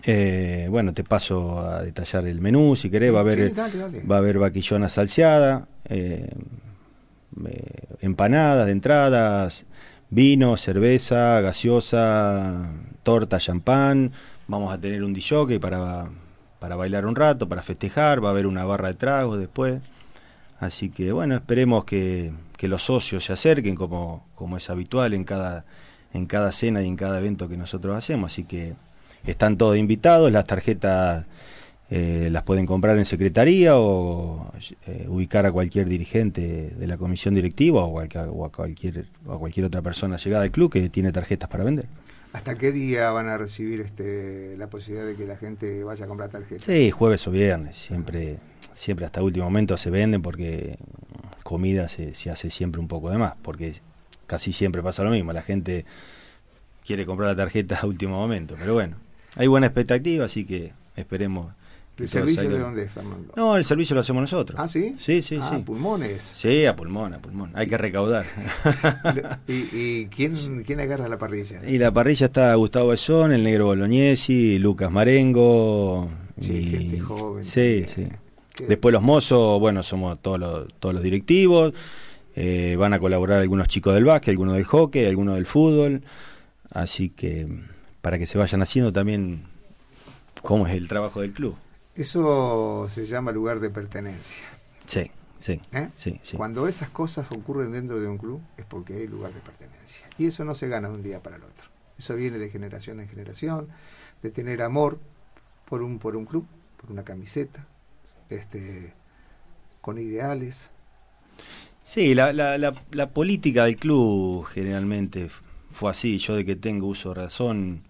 Eh, 0.04 0.66
bueno, 0.70 0.92
te 0.92 1.02
paso 1.02 1.60
a 1.60 1.82
detallar 1.82 2.26
el 2.26 2.40
menú 2.40 2.76
si 2.76 2.90
querés. 2.90 3.12
Va 3.12 3.18
a 3.18 3.20
haber, 3.20 3.52
Va 3.58 4.16
a 4.16 4.18
haber 4.18 4.38
vaquillona 4.38 4.88
salseada. 4.88 5.66
Eh, 5.88 6.30
eh, 7.46 7.96
empanadas 8.00 8.66
de 8.66 8.72
entradas, 8.72 9.66
vino, 10.10 10.56
cerveza, 10.56 11.40
gaseosa, 11.40 12.70
torta, 13.02 13.38
champán. 13.38 14.12
Vamos 14.46 14.72
a 14.72 14.80
tener 14.80 15.04
un 15.04 15.12
DJ 15.12 15.60
para, 15.60 16.10
para 16.58 16.76
bailar 16.76 17.06
un 17.06 17.16
rato, 17.16 17.48
para 17.48 17.62
festejar. 17.62 18.24
Va 18.24 18.28
a 18.28 18.32
haber 18.32 18.46
una 18.46 18.64
barra 18.64 18.88
de 18.88 18.94
tragos 18.94 19.38
después. 19.38 19.80
Así 20.60 20.90
que 20.90 21.12
bueno, 21.12 21.36
esperemos 21.36 21.84
que, 21.84 22.32
que 22.56 22.68
los 22.68 22.82
socios 22.82 23.24
se 23.24 23.32
acerquen 23.32 23.76
como, 23.76 24.26
como 24.34 24.56
es 24.56 24.68
habitual 24.70 25.14
en 25.14 25.24
cada, 25.24 25.64
en 26.12 26.26
cada 26.26 26.52
cena 26.52 26.82
y 26.82 26.88
en 26.88 26.96
cada 26.96 27.18
evento 27.18 27.48
que 27.48 27.56
nosotros 27.56 27.96
hacemos. 27.96 28.32
Así 28.32 28.44
que 28.44 28.74
están 29.24 29.56
todos 29.56 29.76
invitados, 29.76 30.32
las 30.32 30.46
tarjetas 30.46 31.26
eh, 31.90 32.28
las 32.30 32.42
pueden 32.42 32.66
comprar 32.66 32.98
en 32.98 33.06
secretaría 33.06 33.78
o 33.78 34.52
eh, 34.86 35.06
ubicar 35.08 35.46
a 35.46 35.52
cualquier 35.52 35.88
dirigente 35.88 36.74
de 36.76 36.86
la 36.86 36.98
comisión 36.98 37.34
directiva 37.34 37.84
o, 37.84 38.00
a, 38.00 38.50
cualquier, 38.50 39.06
a 39.26 39.36
cualquier 39.38 39.66
otra 39.66 39.80
persona 39.80 40.18
llegada 40.18 40.44
al 40.44 40.50
club 40.50 40.70
que 40.70 40.90
tiene 40.90 41.12
tarjetas 41.12 41.48
para 41.48 41.64
vender. 41.64 41.86
¿Hasta 42.34 42.56
qué 42.56 42.72
día 42.72 43.10
van 43.10 43.26
a 43.28 43.38
recibir 43.38 43.80
este, 43.80 44.54
la 44.58 44.68
posibilidad 44.68 45.06
de 45.06 45.16
que 45.16 45.26
la 45.26 45.36
gente 45.36 45.82
vaya 45.82 46.04
a 46.04 46.08
comprar 46.08 46.28
tarjetas? 46.28 46.64
Sí, 46.64 46.90
jueves 46.90 47.26
o 47.26 47.30
viernes. 47.30 47.78
Siempre, 47.78 48.36
siempre 48.74 49.06
hasta 49.06 49.22
último 49.22 49.46
momento 49.46 49.78
se 49.78 49.88
venden 49.88 50.20
porque 50.20 50.78
comida 51.42 51.88
se, 51.88 52.14
se 52.14 52.30
hace 52.30 52.50
siempre 52.50 52.82
un 52.82 52.88
poco 52.88 53.10
de 53.10 53.16
más. 53.16 53.34
Porque 53.40 53.80
casi 54.26 54.52
siempre 54.52 54.82
pasa 54.82 55.02
lo 55.04 55.10
mismo. 55.10 55.32
La 55.32 55.42
gente 55.42 55.86
quiere 56.84 57.06
comprar 57.06 57.30
la 57.30 57.36
tarjeta 57.36 57.78
a 57.80 57.86
último 57.86 58.16
momento. 58.16 58.56
Pero 58.58 58.74
bueno, 58.74 58.96
hay 59.36 59.46
buena 59.46 59.68
expectativa, 59.68 60.26
así 60.26 60.44
que 60.44 60.72
esperemos 60.96 61.54
¿El 61.98 62.08
servicio 62.08 62.48
de 62.48 62.58
dónde 62.58 62.84
es, 62.84 62.92
Fernando? 62.92 63.32
No, 63.36 63.56
el 63.56 63.64
servicio 63.64 63.94
lo 63.94 64.00
hacemos 64.00 64.20
nosotros. 64.20 64.58
¿Ah, 64.60 64.68
sí? 64.68 64.94
Sí, 64.98 65.20
sí, 65.22 65.38
ah, 65.40 65.50
sí. 65.56 65.62
pulmones. 65.62 66.22
Sí, 66.22 66.64
a 66.64 66.76
pulmón, 66.76 67.14
a 67.14 67.18
pulmón. 67.18 67.50
Hay 67.54 67.66
que 67.66 67.76
recaudar. 67.76 68.24
¿Y, 69.48 70.06
quién, 70.06 70.62
quién, 70.64 70.80
agarra 70.80 71.08
la 71.08 71.18
parrilla? 71.18 71.60
Y 71.66 71.78
la 71.78 71.92
parrilla 71.92 72.26
está 72.26 72.54
Gustavo 72.54 72.92
Esón, 72.92 73.32
el 73.32 73.42
negro 73.42 73.66
Bolognesi, 73.66 74.58
Lucas 74.58 74.92
Marengo. 74.92 76.08
Sí, 76.40 76.92
y... 76.94 76.98
joven. 76.98 77.44
Sí, 77.44 77.84
sí. 77.94 78.06
Después 78.66 78.92
los 78.92 79.02
mozos, 79.02 79.58
bueno, 79.60 79.82
somos 79.82 80.20
todos 80.20 80.38
los, 80.38 80.68
todos 80.78 80.94
los 80.94 81.02
directivos. 81.02 81.74
Eh, 82.36 82.76
van 82.76 82.92
a 82.92 83.00
colaborar 83.00 83.40
algunos 83.40 83.66
chicos 83.66 83.94
del 83.94 84.04
básquet, 84.04 84.30
algunos 84.30 84.54
del 84.54 84.64
hockey, 84.64 85.06
algunos 85.06 85.34
del 85.34 85.46
fútbol. 85.46 86.02
Así 86.70 87.10
que 87.10 87.48
para 88.00 88.18
que 88.18 88.26
se 88.26 88.38
vayan 88.38 88.62
haciendo 88.62 88.92
también 88.92 89.42
cómo 90.42 90.66
es 90.66 90.74
el 90.74 90.86
trabajo 90.86 91.20
del 91.20 91.32
club. 91.32 91.56
Eso 91.98 92.86
se 92.88 93.06
llama 93.06 93.32
lugar 93.32 93.58
de 93.58 93.70
pertenencia. 93.70 94.46
Sí, 94.86 95.10
sí, 95.36 95.60
¿Eh? 95.72 95.88
sí, 95.94 96.20
sí. 96.22 96.36
Cuando 96.36 96.68
esas 96.68 96.90
cosas 96.90 97.26
ocurren 97.32 97.72
dentro 97.72 98.00
de 98.00 98.06
un 98.06 98.18
club 98.18 98.40
es 98.56 98.64
porque 98.64 98.94
hay 98.94 99.08
lugar 99.08 99.34
de 99.34 99.40
pertenencia. 99.40 100.06
Y 100.16 100.26
eso 100.26 100.44
no 100.44 100.54
se 100.54 100.68
gana 100.68 100.88
de 100.88 100.94
un 100.94 101.02
día 101.02 101.20
para 101.20 101.36
el 101.36 101.42
otro. 101.42 101.66
Eso 101.98 102.14
viene 102.14 102.38
de 102.38 102.50
generación 102.50 103.00
en 103.00 103.08
generación, 103.08 103.66
de 104.22 104.30
tener 104.30 104.62
amor 104.62 105.00
por 105.68 105.82
un, 105.82 105.98
por 105.98 106.14
un 106.14 106.24
club, 106.24 106.46
por 106.80 106.92
una 106.92 107.02
camiseta, 107.02 107.66
este, 108.30 108.94
con 109.80 109.98
ideales. 109.98 110.70
Sí, 111.82 112.14
la, 112.14 112.32
la, 112.32 112.58
la, 112.58 113.10
política 113.10 113.64
del 113.64 113.76
club 113.76 114.44
generalmente 114.44 115.30
fue 115.68 115.90
así. 115.90 116.18
Yo 116.18 116.36
de 116.36 116.44
que 116.44 116.54
tengo 116.54 116.86
uso 116.86 117.08
de 117.08 117.14
razón, 117.16 117.82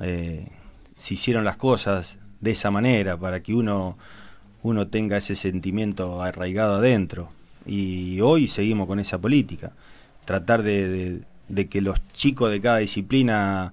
eh, 0.00 0.48
se 0.96 1.12
hicieron 1.12 1.44
las 1.44 1.58
cosas 1.58 2.16
de 2.40 2.52
esa 2.52 2.70
manera, 2.70 3.16
para 3.16 3.42
que 3.42 3.54
uno, 3.54 3.96
uno 4.62 4.88
tenga 4.88 5.16
ese 5.16 5.34
sentimiento 5.34 6.22
arraigado 6.22 6.76
adentro. 6.76 7.28
Y 7.66 8.20
hoy 8.20 8.48
seguimos 8.48 8.86
con 8.86 8.98
esa 8.98 9.18
política, 9.18 9.72
tratar 10.24 10.62
de, 10.62 11.20
de, 11.48 11.68
que 11.68 11.80
los 11.80 11.98
chicos 12.12 12.50
de 12.50 12.60
cada 12.60 12.78
disciplina 12.78 13.72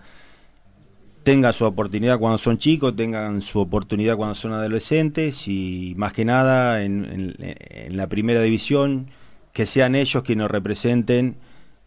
tengan 1.23 1.53
su 1.53 1.65
oportunidad 1.65 2.19
cuando 2.19 2.37
son 2.37 2.57
chicos, 2.57 2.95
tengan 2.95 3.41
su 3.41 3.59
oportunidad 3.59 4.15
cuando 4.15 4.35
son 4.35 4.53
adolescentes 4.53 5.47
y 5.47 5.93
más 5.97 6.13
que 6.13 6.23
nada 6.25 6.83
en, 6.83 7.35
en, 7.39 7.97
la 7.97 8.07
primera 8.07 8.41
división 8.41 9.07
que 9.51 9.65
sean 9.65 9.95
ellos 9.95 10.23
quienes 10.23 10.43
nos 10.43 10.51
representen 10.51 11.35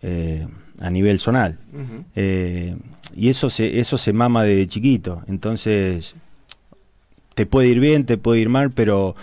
eh, 0.02 0.46
a 0.80 0.90
nivel 0.90 1.20
zonal. 1.20 1.58
Eh, 2.16 2.76
y 3.14 3.28
eso 3.28 3.50
se, 3.50 3.78
eso 3.78 3.98
se 3.98 4.12
mama 4.12 4.44
de 4.44 4.66
chiquito. 4.66 5.22
Entonces, 5.26 6.14
te 7.38 7.46
puede 7.46 7.68
ir 7.68 7.78
bien, 7.78 8.04
te 8.04 8.18
puede 8.18 8.40
ir 8.40 8.48
mal, 8.48 8.72
pero 8.72 9.14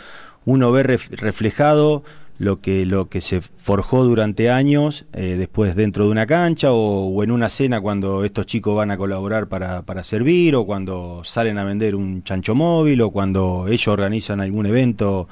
uno 0.45 0.72
ve 0.72 0.84
reflejado 0.84 2.01
lo 2.39 2.62
que 2.62 2.86
lo 2.86 3.10
que 3.10 3.19
se 3.19 3.41
forjó 3.41 4.05
durante 4.05 4.50
años 4.50 5.03
eh, 5.12 5.36
después 5.38 5.75
dentro 5.75 6.05
de 6.05 6.12
una 6.12 6.25
cancha 6.25 6.72
o, 6.72 7.22
en 7.25 7.31
una 7.31 7.50
cena 7.50 7.81
cuando 7.81 8.24
estos 8.24 8.45
chicos 8.45 8.74
van 8.74 8.89
a 8.89 8.95
colaborar 8.95 9.48
para, 9.48 9.81
para 9.81 10.01
servir 10.01 10.55
o 10.55 10.65
cuando 10.65 11.24
salen 11.25 11.57
a 11.57 11.65
vender 11.65 11.93
un 11.93 12.24
chancho 12.24 12.55
móvil 12.55 13.01
o 13.01 13.12
cuando 13.12 13.67
ellos 13.67 13.89
organizan 13.89 14.39
algún 14.39 14.65
evento 14.65 15.27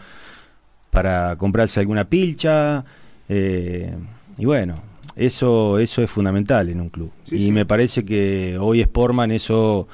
para 0.91 1.37
comprarse 1.37 1.79
alguna 1.79 2.03
pilcha 2.03 2.83
eh, 3.29 3.95
y 4.37 4.43
bueno 4.43 4.75
eso 5.15 5.79
eso 5.79 6.01
es 6.01 6.09
fundamental 6.09 6.67
en 6.67 6.81
un 6.81 6.89
club. 6.89 7.11
Y 7.31 7.51
me 7.51 7.65
parece 7.65 8.03
que 8.03 8.57
hoy 8.59 8.83
Sportman 8.83 9.31
eso 9.31 9.87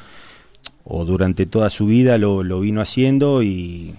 o 0.89 1.05
durante 1.05 1.45
toda 1.45 1.69
su 1.69 1.85
vida 1.85 2.17
lo, 2.17 2.43
lo 2.43 2.59
vino 2.59 2.81
haciendo 2.81 3.43
y, 3.43 3.95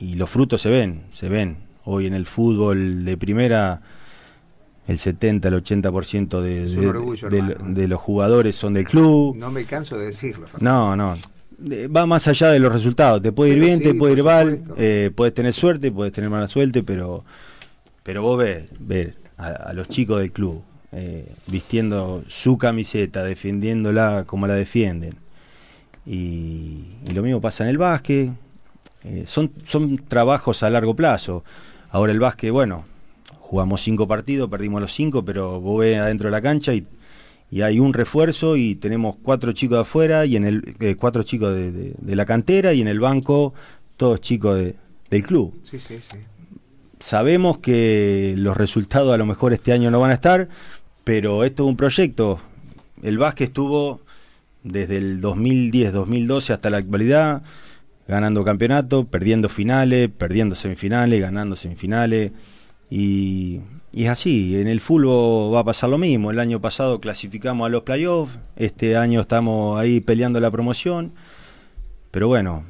y, 0.00 0.14
los 0.16 0.28
frutos 0.28 0.60
se 0.60 0.68
ven, 0.68 1.02
se 1.12 1.28
ven. 1.28 1.58
Hoy 1.84 2.06
en 2.06 2.12
el 2.12 2.26
fútbol 2.26 3.04
de 3.04 3.16
primera 3.16 3.80
el 4.88 4.98
70, 4.98 5.48
el 5.48 5.62
80% 5.62 6.40
de, 6.40 6.66
de, 6.66 7.30
de, 7.30 7.56
de, 7.60 7.88
los 7.88 8.00
jugadores 8.00 8.56
son 8.56 8.74
del 8.74 8.84
club. 8.84 9.36
No 9.36 9.52
me 9.52 9.64
canso 9.64 9.96
de 9.96 10.06
decirlo. 10.06 10.48
No, 10.60 10.96
no. 10.96 11.14
va 11.94 12.04
más 12.04 12.26
allá 12.26 12.50
de 12.50 12.58
los 12.58 12.72
resultados. 12.72 13.22
Te 13.22 13.30
puede 13.30 13.52
ir 13.52 13.60
bien, 13.60 13.80
te 13.80 13.94
puede 13.94 14.14
ir 14.14 14.24
mal, 14.24 14.60
eh, 14.76 15.12
puedes 15.14 15.34
tener 15.34 15.54
suerte, 15.54 15.92
puedes 15.92 16.12
tener 16.12 16.30
mala 16.30 16.48
suerte, 16.48 16.82
pero, 16.82 17.24
pero 18.02 18.22
vos 18.22 18.38
ves, 18.38 18.64
ves 18.80 19.16
a, 19.36 19.72
los 19.72 19.88
chicos 19.88 20.20
del 20.20 20.32
club 20.32 20.62
eh, 20.90 21.32
vistiendo 21.46 22.24
su 22.26 22.58
camiseta, 22.58 23.22
defendiéndola 23.22 24.24
como 24.26 24.48
la 24.48 24.54
defienden. 24.54 25.27
Y, 26.08 26.84
lo 27.12 27.22
mismo 27.22 27.40
pasa 27.40 27.64
en 27.64 27.70
el 27.70 27.78
básquet. 27.78 28.30
Eh, 29.04 29.24
son, 29.26 29.52
son 29.64 29.98
trabajos 30.08 30.62
a 30.62 30.70
largo 30.70 30.96
plazo. 30.96 31.44
Ahora 31.90 32.12
el 32.12 32.20
básquet, 32.20 32.50
bueno, 32.50 32.84
jugamos 33.38 33.82
cinco 33.82 34.08
partidos, 34.08 34.48
perdimos 34.48 34.80
los 34.80 34.92
cinco, 34.92 35.24
pero 35.24 35.60
vos 35.60 35.80
ves 35.80 35.98
adentro 35.98 36.28
de 36.28 36.32
la 36.32 36.42
cancha 36.42 36.74
y 36.74 36.86
y 37.50 37.62
hay 37.62 37.80
un 37.80 37.94
refuerzo 37.94 38.56
y 38.56 38.74
tenemos 38.74 39.16
cuatro 39.22 39.52
chicos 39.52 39.78
de 39.78 39.82
afuera 39.82 40.26
y 40.26 40.36
en 40.36 40.44
el 40.44 40.76
eh, 40.80 40.96
cuatro 40.96 41.22
chicos 41.22 41.54
de, 41.54 41.94
la 42.02 42.26
cantera 42.26 42.74
y 42.74 42.80
en 42.82 42.88
el 42.88 43.00
banco 43.00 43.54
todos 43.96 44.20
chicos 44.20 44.60
del 45.10 45.22
club. 45.22 45.54
Sí, 45.64 45.78
sí, 45.78 45.98
sí. 45.98 46.18
Sabemos 47.00 47.58
que 47.58 48.34
los 48.36 48.56
resultados 48.56 49.14
a 49.14 49.16
lo 49.16 49.24
mejor 49.24 49.52
este 49.52 49.72
año 49.72 49.90
no 49.90 50.00
van 50.00 50.10
a 50.10 50.14
estar, 50.14 50.48
pero 51.04 51.44
esto 51.44 51.64
es 51.64 51.68
un 51.68 51.76
proyecto. 51.76 52.40
El 53.02 53.18
básquet 53.18 53.48
estuvo 53.48 54.00
desde 54.62 54.96
el 54.96 55.20
2010-2012 55.20 56.50
hasta 56.50 56.70
la 56.70 56.78
actualidad 56.78 57.42
ganando 58.06 58.42
campeonato, 58.42 59.04
perdiendo 59.04 59.48
finales, 59.48 60.08
perdiendo 60.08 60.54
semifinales, 60.54 61.20
ganando 61.20 61.56
semifinales. 61.56 62.32
Y 62.88 63.60
y 63.92 64.04
es 64.04 64.10
así, 64.10 64.56
en 64.56 64.68
el 64.68 64.80
fútbol 64.80 65.54
va 65.54 65.60
a 65.60 65.64
pasar 65.64 65.88
lo 65.90 65.98
mismo. 65.98 66.30
El 66.30 66.38
año 66.38 66.60
pasado 66.60 67.00
clasificamos 67.00 67.66
a 67.66 67.70
los 67.70 67.82
playoffs, 67.82 68.38
este 68.56 68.96
año 68.96 69.20
estamos 69.20 69.78
ahí 69.78 70.00
peleando 70.00 70.40
la 70.40 70.50
promoción, 70.50 71.12
pero 72.10 72.28
bueno, 72.28 72.64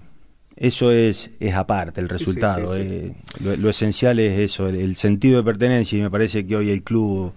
eso 0.57 0.93
es, 0.93 1.31
es 1.41 1.55
aparte, 1.55 2.01
el 2.01 2.09
resultado. 2.09 2.77
Eh, 2.77 3.15
lo, 3.41 3.69
esencial 3.69 4.21
es 4.21 4.39
eso, 4.39 4.69
el, 4.69 4.95
sentido 4.97 5.39
de 5.39 5.45
pertenencia. 5.45 5.99
Y 5.99 6.03
me 6.03 6.11
parece 6.11 6.47
que 6.47 6.57
hoy 6.57 6.71
el 6.71 6.83
club, 6.83 7.33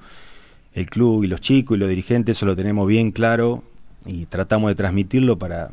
el 0.74 0.86
club 0.88 1.24
y 1.24 1.28
los 1.28 1.42
chicos 1.42 1.76
y 1.76 1.80
los 1.80 1.90
dirigentes 1.90 2.38
eso 2.38 2.46
lo 2.46 2.56
tenemos 2.56 2.88
bien 2.88 3.12
claro 3.12 3.64
y 4.06 4.26
tratamos 4.26 4.70
de 4.70 4.76
transmitirlo 4.76 5.38
para, 5.38 5.72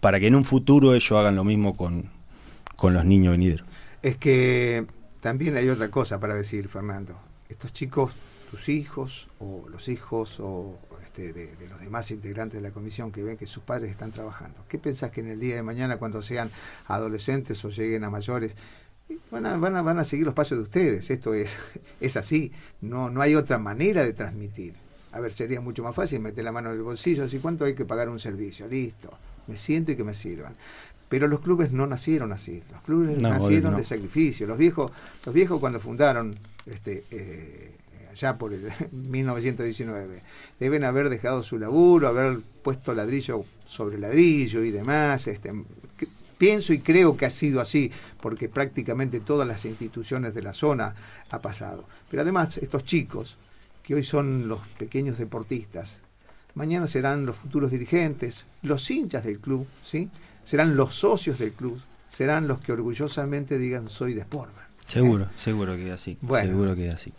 para 0.00 0.20
que 0.20 0.26
en 0.26 0.34
un 0.34 0.44
futuro 0.44 0.94
ellos 0.94 1.12
hagan 1.12 1.36
lo 1.36 1.44
mismo 1.44 1.76
con, 1.76 2.10
con 2.76 2.94
los 2.94 3.04
niños 3.04 3.32
venideros. 3.32 3.66
Es 4.02 4.16
que 4.16 4.86
también 5.20 5.56
hay 5.56 5.68
otra 5.68 5.90
cosa 5.90 6.20
para 6.20 6.34
decir, 6.34 6.68
Fernando. 6.68 7.18
Estos 7.48 7.72
chicos, 7.72 8.12
tus 8.50 8.68
hijos 8.68 9.28
o 9.38 9.66
los 9.68 9.88
hijos 9.88 10.38
o 10.40 10.78
este, 11.04 11.32
de, 11.32 11.68
los 11.68 11.80
demás 11.80 12.10
integrantes 12.10 12.60
de 12.60 12.68
la 12.68 12.72
comisión 12.72 13.10
que 13.10 13.22
ven 13.22 13.36
que 13.36 13.46
sus 13.46 13.62
padres 13.62 13.90
están 13.90 14.12
trabajando, 14.12 14.64
¿qué 14.68 14.78
pensás 14.78 15.10
que 15.10 15.20
en 15.20 15.28
el 15.28 15.40
día 15.40 15.56
de 15.56 15.62
mañana 15.62 15.96
cuando 15.96 16.22
sean 16.22 16.50
adolescentes 16.86 17.64
o 17.64 17.70
lleguen 17.70 18.04
a 18.04 18.10
mayores 18.10 18.54
van 19.30 19.46
a, 19.46 19.56
van 19.56 19.74
a, 19.74 19.82
van 19.82 19.98
a 19.98 20.04
seguir 20.04 20.26
los 20.26 20.34
pasos 20.34 20.58
de 20.58 20.62
ustedes? 20.62 21.10
Esto 21.10 21.34
es, 21.34 21.56
es 22.00 22.16
así, 22.16 22.52
no, 22.80 23.10
no 23.10 23.20
hay 23.20 23.34
otra 23.34 23.58
manera 23.58 24.04
de 24.04 24.12
transmitir. 24.12 24.74
A 25.12 25.20
ver, 25.20 25.32
sería 25.32 25.60
mucho 25.60 25.82
más 25.82 25.94
fácil 25.94 26.20
meter 26.20 26.44
la 26.44 26.52
mano 26.52 26.70
en 26.70 26.76
el 26.76 26.82
bolsillo, 26.82 27.24
así 27.24 27.38
cuánto 27.38 27.64
hay 27.64 27.74
que 27.74 27.84
pagar 27.84 28.08
un 28.08 28.20
servicio, 28.20 28.68
listo, 28.68 29.10
me 29.46 29.56
siento 29.56 29.92
y 29.92 29.96
que 29.96 30.04
me 30.04 30.14
sirvan. 30.14 30.54
Pero 31.08 31.26
los 31.26 31.40
clubes 31.40 31.72
no 31.72 31.86
nacieron 31.86 32.32
así, 32.32 32.62
los 32.70 32.82
clubes 32.82 33.20
nacieron 33.20 33.76
de 33.76 33.84
sacrificio. 33.84 34.46
Los 34.46 34.58
viejos, 34.58 34.92
los 35.24 35.34
viejos 35.34 35.58
cuando 35.58 35.80
fundaron 35.80 36.38
este, 36.66 37.04
eh, 37.10 37.72
allá 38.10 38.36
por 38.36 38.52
el 38.52 38.70
1919, 38.92 40.22
deben 40.60 40.84
haber 40.84 41.08
dejado 41.08 41.42
su 41.42 41.58
laburo, 41.58 42.08
haber 42.08 42.40
puesto 42.62 42.94
ladrillo 42.94 43.44
sobre 43.64 43.98
ladrillo 43.98 44.62
y 44.62 44.70
demás. 44.70 45.26
Este, 45.28 45.50
pienso 46.36 46.72
y 46.72 46.80
creo 46.80 47.16
que 47.16 47.26
ha 47.26 47.30
sido 47.30 47.60
así, 47.60 47.90
porque 48.20 48.48
prácticamente 48.48 49.20
todas 49.20 49.48
las 49.48 49.64
instituciones 49.64 50.34
de 50.34 50.42
la 50.42 50.52
zona 50.52 50.94
ha 51.30 51.40
pasado. 51.40 51.84
Pero 52.10 52.22
además, 52.22 52.58
estos 52.58 52.84
chicos, 52.84 53.38
que 53.88 53.94
hoy 53.94 54.04
son 54.04 54.48
los 54.48 54.60
pequeños 54.78 55.16
deportistas, 55.16 56.02
mañana 56.52 56.86
serán 56.86 57.24
los 57.24 57.36
futuros 57.36 57.70
dirigentes, 57.70 58.44
los 58.60 58.90
hinchas 58.90 59.24
del 59.24 59.38
club, 59.38 59.66
¿sí? 59.82 60.10
serán 60.44 60.76
los 60.76 60.94
socios 60.94 61.38
del 61.38 61.52
club, 61.52 61.80
serán 62.06 62.46
los 62.48 62.60
que 62.60 62.72
orgullosamente 62.72 63.56
digan 63.56 63.88
soy 63.88 64.12
de 64.12 64.24
Sportman. 64.24 64.66
Seguro, 64.86 65.28
seguro 65.42 65.74
que 65.74 65.88
es 65.88 65.94
así. 65.94 66.18
Bueno, 66.20 66.50
seguro 66.50 66.76
que 66.76 66.88
es 66.88 66.94
así. 66.96 67.14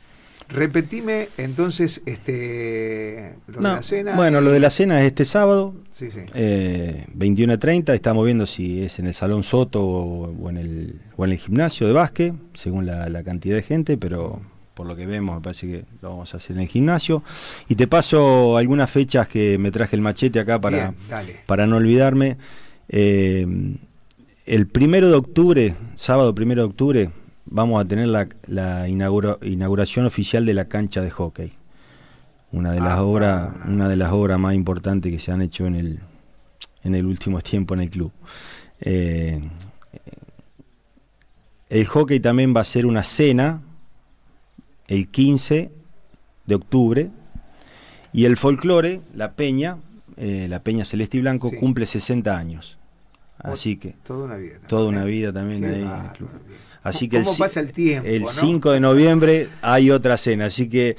Repetime 0.48 1.30
entonces 1.38 2.04
este 2.06 3.36
lo 3.48 3.62
de 3.62 3.64
la 3.64 3.82
cena. 3.82 4.16
Bueno, 4.16 4.40
lo 4.40 4.52
de 4.52 4.60
la 4.60 4.70
cena 4.70 5.02
es 5.02 5.08
este 5.08 5.26
sábado, 5.26 5.74
sí, 5.92 6.12
sí. 6.12 6.22
Eh, 6.36 7.08
21 7.16 7.54
a 7.54 7.58
30. 7.58 7.96
Estamos 7.96 8.26
viendo 8.26 8.46
si 8.46 8.84
es 8.84 9.00
en 9.00 9.08
el 9.08 9.16
Salón 9.16 9.42
Soto 9.42 9.84
o, 9.84 10.50
en, 10.52 10.58
el, 10.58 11.02
o 11.18 11.26
en 11.26 11.32
el 11.32 11.38
gimnasio 11.40 11.88
de 11.88 11.94
básquet, 11.94 12.36
según 12.54 12.86
la, 12.86 13.24
cantidad 13.24 13.56
de 13.56 13.64
gente, 13.64 13.98
pero 13.98 14.40
por 14.80 14.88
lo 14.88 14.96
que 14.96 15.06
vemos 15.06 15.36
me 15.36 15.42
parece 15.42 15.68
que 15.68 15.84
lo 16.02 16.12
vamos 16.12 16.34
a 16.34 16.38
hacer 16.38 16.56
en 16.56 16.62
el 16.62 16.70
gimnasio. 16.70 17.22
Y 17.68 17.76
te 17.76 17.86
paso 17.86 18.56
algunas 18.56 18.90
fechas 18.90 19.28
que 19.28 19.58
me 19.58 19.72
traje 19.72 19.98
el 19.98 20.02
machete 20.02 20.40
acá 20.40 20.62
para, 20.62 20.94
para 21.46 21.68
no 21.68 21.76
olvidarme. 21.76 22.38
Eh, 22.88 23.46
el 24.46 24.68
primero 24.68 25.10
de 25.10 25.16
octubre, 25.16 25.76
sábado 25.96 26.34
primero 26.34 26.62
de 26.62 26.68
octubre, 26.70 27.10
vamos 27.44 27.84
a 27.84 27.86
tener 27.86 28.08
la, 28.08 28.88
inauguración 28.88 30.06
oficial 30.06 30.46
de 30.46 30.54
la 30.54 30.70
cancha 30.70 31.02
de 31.02 31.10
hockey. 31.10 31.52
Una 32.54 32.72
de 32.72 32.80
las 32.80 33.00
ah, 33.00 33.04
obras, 33.04 33.54
ah. 33.54 33.66
una 33.68 33.90
de 33.90 33.98
las 33.98 34.14
obras 34.14 34.40
más 34.40 34.56
importantes 34.56 35.12
que 35.12 35.20
se 35.20 35.34
han 35.34 35.42
hecho 35.42 35.68
en 35.68 35.76
el, 35.76 36.00
en 36.86 36.96
el 36.96 37.06
último 37.06 37.42
tiempo 37.42 37.74
en 37.74 37.82
el 37.82 37.90
club. 37.90 38.14
Eh, 38.80 39.42
el 41.68 41.86
hockey 41.86 42.22
también 42.22 42.56
va 42.56 42.62
a 42.62 42.64
ser 42.64 42.86
una 42.86 43.04
cena 43.04 43.64
el 44.90 45.08
15 45.08 45.72
de 46.48 46.56
octubre 46.56 47.10
y 48.12 48.26
el 48.26 48.36
folclore, 48.38 49.02
la 49.16 49.34
peña, 49.34 49.78
eh, 50.18 50.48
la 50.50 50.62
peña 50.62 50.84
celeste 50.84 51.18
y 51.18 51.22
blanco, 51.22 51.52
cumple 51.58 51.86
60 51.86 52.36
años. 52.36 52.78
Así 53.38 53.78
que. 53.78 53.96
Toda 54.04 54.26
una 54.26 54.36
vida. 54.36 54.58
Toda 54.68 54.90
una 54.90 55.06
vida 55.06 55.32
también 55.32 55.64
ahí. 55.64 55.88
Así 56.82 57.08
que 57.08 57.20
¿Cómo 57.20 57.32
el, 57.32 57.38
pasa 57.38 57.60
el 57.60 57.72
tiempo? 57.72 58.10
El 58.10 58.26
5 58.26 58.72
de 58.72 58.80
noviembre 58.80 59.48
hay 59.62 59.92
otra 59.92 60.18
cena, 60.18 60.48
así 60.48 60.68
que 60.68 60.98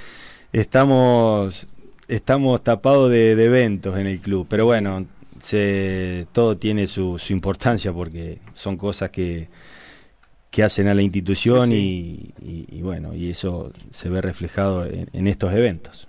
estamos 0.52 1.66
estamos 2.06 2.62
tapados 2.62 3.10
de, 3.10 3.32
eventos 3.32 3.98
en 3.98 4.06
el 4.06 4.20
club. 4.20 4.46
Pero 4.48 4.66
bueno, 4.66 5.06
se, 5.40 6.26
todo 6.32 6.56
tiene 6.56 6.86
su, 6.86 7.18
su 7.18 7.32
importancia 7.32 7.92
porque 7.92 8.38
son 8.52 8.76
cosas 8.76 9.10
que, 9.10 9.48
que 10.50 10.62
hacen 10.62 10.88
a 10.88 10.94
la 10.94 11.02
institución 11.02 11.70
Y, 11.72 12.32
bueno, 12.82 13.14
y 13.14 13.30
eso 13.30 13.72
se 13.90 14.08
ve 14.08 14.20
reflejado 14.20 14.84
en, 14.86 15.26
estos 15.26 15.52
eventos. 15.52 16.08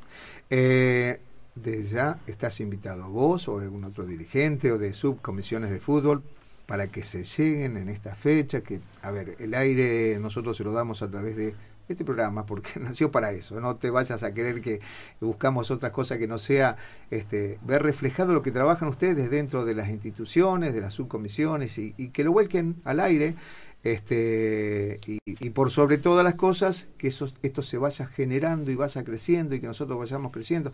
Eh, 0.49 1.19
desde 1.56 1.89
ya 1.89 2.19
estás 2.27 2.60
invitado 2.60 3.10
vos 3.10 3.47
o 3.47 3.60
algún 3.60 3.84
otro 3.84 4.06
dirigente 4.06 4.71
o 4.71 4.77
de 4.77 4.93
subcomisiones 4.93 5.69
de 5.69 5.80
fútbol 5.80 6.23
para 6.65 6.88
que 6.88 7.04
se 7.04 7.23
lleguen 7.23 7.77
en 7.77 7.89
esta 7.89 8.15
fecha, 8.15 8.62
que, 8.62 8.80
a 9.01 9.12
ver, 9.12 9.36
el 9.39 9.54
aire 9.54 10.17
nosotros 10.19 10.56
se 10.56 10.63
lo 10.63 10.71
damos 10.71 11.01
a 11.01 11.10
través 11.10 11.36
de 11.36 11.54
este 11.89 12.06
programa, 12.06 12.45
porque 12.45 12.71
nació 12.80 13.12
para 13.12 13.32
eso, 13.32 13.60
no 13.60 13.75
te 13.75 13.89
vayas 13.89 14.23
a 14.23 14.34
querer 14.34 14.62
que 14.62 14.80
buscamos 15.19 15.69
otras 15.71 15.91
cosas 15.91 16.17
que 16.17 16.27
no 16.27 16.39
sea 16.39 16.77
este, 17.10 17.60
ver 17.63 17.84
reflejado 17.84 18.34
lo 18.34 18.41
que 18.41 18.51
trabajan 18.51 18.88
ustedes 18.88 19.30
dentro 19.30 19.65
de 19.65 19.75
las 19.75 19.89
instituciones, 19.89 20.73
de 20.73 20.82
las 20.82 20.93
subcomisiones, 20.93 21.77
y, 21.77 21.91
que 22.10 22.23
lo 22.23 22.32
vuelquen 22.32 22.77
al 22.86 22.99
aire, 23.01 23.36
este, 23.84 25.00
y, 25.06 25.50
por 25.50 25.72
sobre 25.72 25.98
todas 25.98 26.24
las 26.24 26.36
cosas, 26.36 26.88
que 26.98 27.08
eso, 27.08 27.32
esto 27.41 27.62
se 27.62 27.78
vaya 27.78 28.06
generando 28.06 28.70
y 28.72 28.76
vaya 28.76 29.04
creciendo 29.04 29.56
y 29.56 29.60
que 29.60 29.67
nosotros 29.67 29.98
vayamos 29.98 30.32
creciendo. 30.32 30.72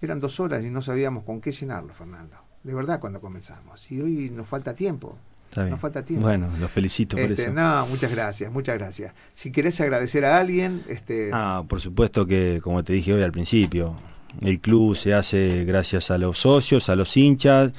Eran 0.00 0.20
dos 0.20 0.40
horas 0.40 0.64
y 0.64 0.70
no 0.70 0.82
sabíamos 0.82 1.24
con 1.24 1.40
qué 1.40 1.52
llenarlo, 1.52 1.92
Fernando. 1.92 2.36
De 2.64 2.74
verdad, 2.74 2.98
cuando 2.98 3.20
comenzamos. 3.20 3.90
Y 3.90 4.00
hoy 4.00 4.30
nos 4.30 4.48
falta 4.48 4.74
tiempo. 4.74 5.16
Nos 5.54 5.80
falta 5.80 6.02
tiempo. 6.02 6.26
Bueno, 6.26 6.48
los 6.58 6.70
felicito 6.70 7.16
por 7.16 7.30
este, 7.30 7.42
eso. 7.42 7.52
No, 7.52 7.86
muchas 7.86 8.10
gracias, 8.10 8.50
muchas 8.50 8.78
gracias. 8.78 9.12
Si 9.34 9.52
querés 9.52 9.78
agradecer 9.82 10.24
a 10.24 10.38
alguien, 10.38 10.82
este. 10.88 11.30
Ah, 11.32 11.62
por 11.68 11.80
supuesto 11.80 12.26
que, 12.26 12.60
como 12.62 12.82
te 12.82 12.94
dije 12.94 13.12
hoy 13.12 13.22
al 13.22 13.32
principio, 13.32 13.94
el 14.40 14.60
club 14.60 14.96
se 14.96 15.12
hace 15.12 15.64
gracias 15.66 16.10
a 16.10 16.16
los 16.16 16.38
socios, 16.38 16.88
a 16.88 16.96
los 16.96 17.14
hinchas 17.18 17.72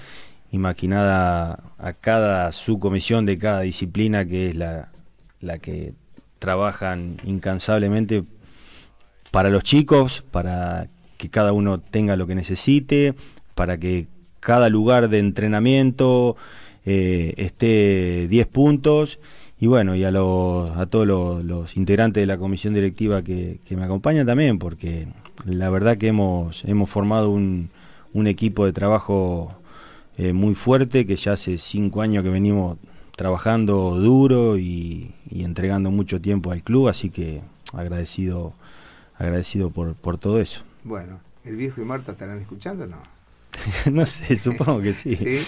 y 0.54 0.60
maquinada 0.60 1.64
a 1.80 1.94
cada 1.94 2.52
subcomisión 2.52 3.26
de 3.26 3.40
cada 3.40 3.62
disciplina 3.62 4.24
que 4.24 4.50
es 4.50 4.56
la, 4.56 4.90
la 5.42 5.58
que 5.58 5.96
trabajan 6.38 7.18
incansablemente 7.26 8.24
para 9.32 9.50
los 9.50 9.64
chicos, 9.64 10.24
para 10.30 10.90
que 11.18 11.30
cada 11.30 11.54
uno 11.54 11.80
tenga 11.80 12.16
lo 12.18 12.28
que 12.28 12.36
necesite, 12.36 13.16
para 13.56 13.80
que 13.80 14.06
cada 14.42 14.70
lugar 14.70 15.10
de 15.10 15.18
entrenamiento 15.18 16.36
eh, 16.86 17.34
esté 17.38 18.28
10 18.28 18.46
puntos. 18.46 19.18
Y 19.60 19.66
bueno, 19.66 19.96
y 19.96 20.04
a, 20.04 20.12
los, 20.12 20.70
a 20.70 20.86
todos 20.86 21.08
los, 21.44 21.76
integrantes 21.76 22.22
de 22.22 22.28
la 22.28 22.38
comisión 22.38 22.76
directiva 22.76 23.24
que, 23.24 23.58
me 23.72 23.86
acompañan 23.86 24.28
también, 24.28 24.60
porque 24.60 25.08
la 25.46 25.72
verdad 25.72 25.98
que 25.98 26.10
hemos, 26.10 26.64
hemos 26.66 26.92
formado 26.92 27.32
un, 27.32 27.72
un 28.14 28.28
equipo 28.28 28.68
de 28.68 28.74
trabajo 28.74 29.52
eh, 30.18 30.34
muy 30.34 30.56
fuerte, 30.56 31.06
que 31.06 31.16
ya 31.16 31.34
hace 31.34 31.58
cinco 31.58 32.02
años 32.02 32.24
que 32.24 32.30
venimos 32.30 32.78
trabajando 33.16 33.96
duro 34.00 34.58
y, 34.58 35.14
entregando 35.32 35.92
mucho 35.92 36.22
tiempo 36.22 36.52
al 36.52 36.62
club, 36.62 36.88
así 36.88 37.10
que 37.10 37.42
agradecido, 37.74 38.54
agradecido 39.18 39.70
por, 39.70 39.96
por 39.96 40.18
todo 40.18 40.40
eso. 40.40 40.62
Bueno, 40.84 41.20
¿el 41.44 41.56
viejo 41.56 41.82
y 41.82 41.86
Marta 41.86 42.12
estarán 42.12 42.40
escuchando 42.40 42.84
o 42.86 42.88
no? 42.88 42.98
no 43.92 44.06
sé, 44.06 44.38
supongo 44.38 44.82
que 44.82 44.94
sí. 44.94 45.16
sí. 45.16 45.40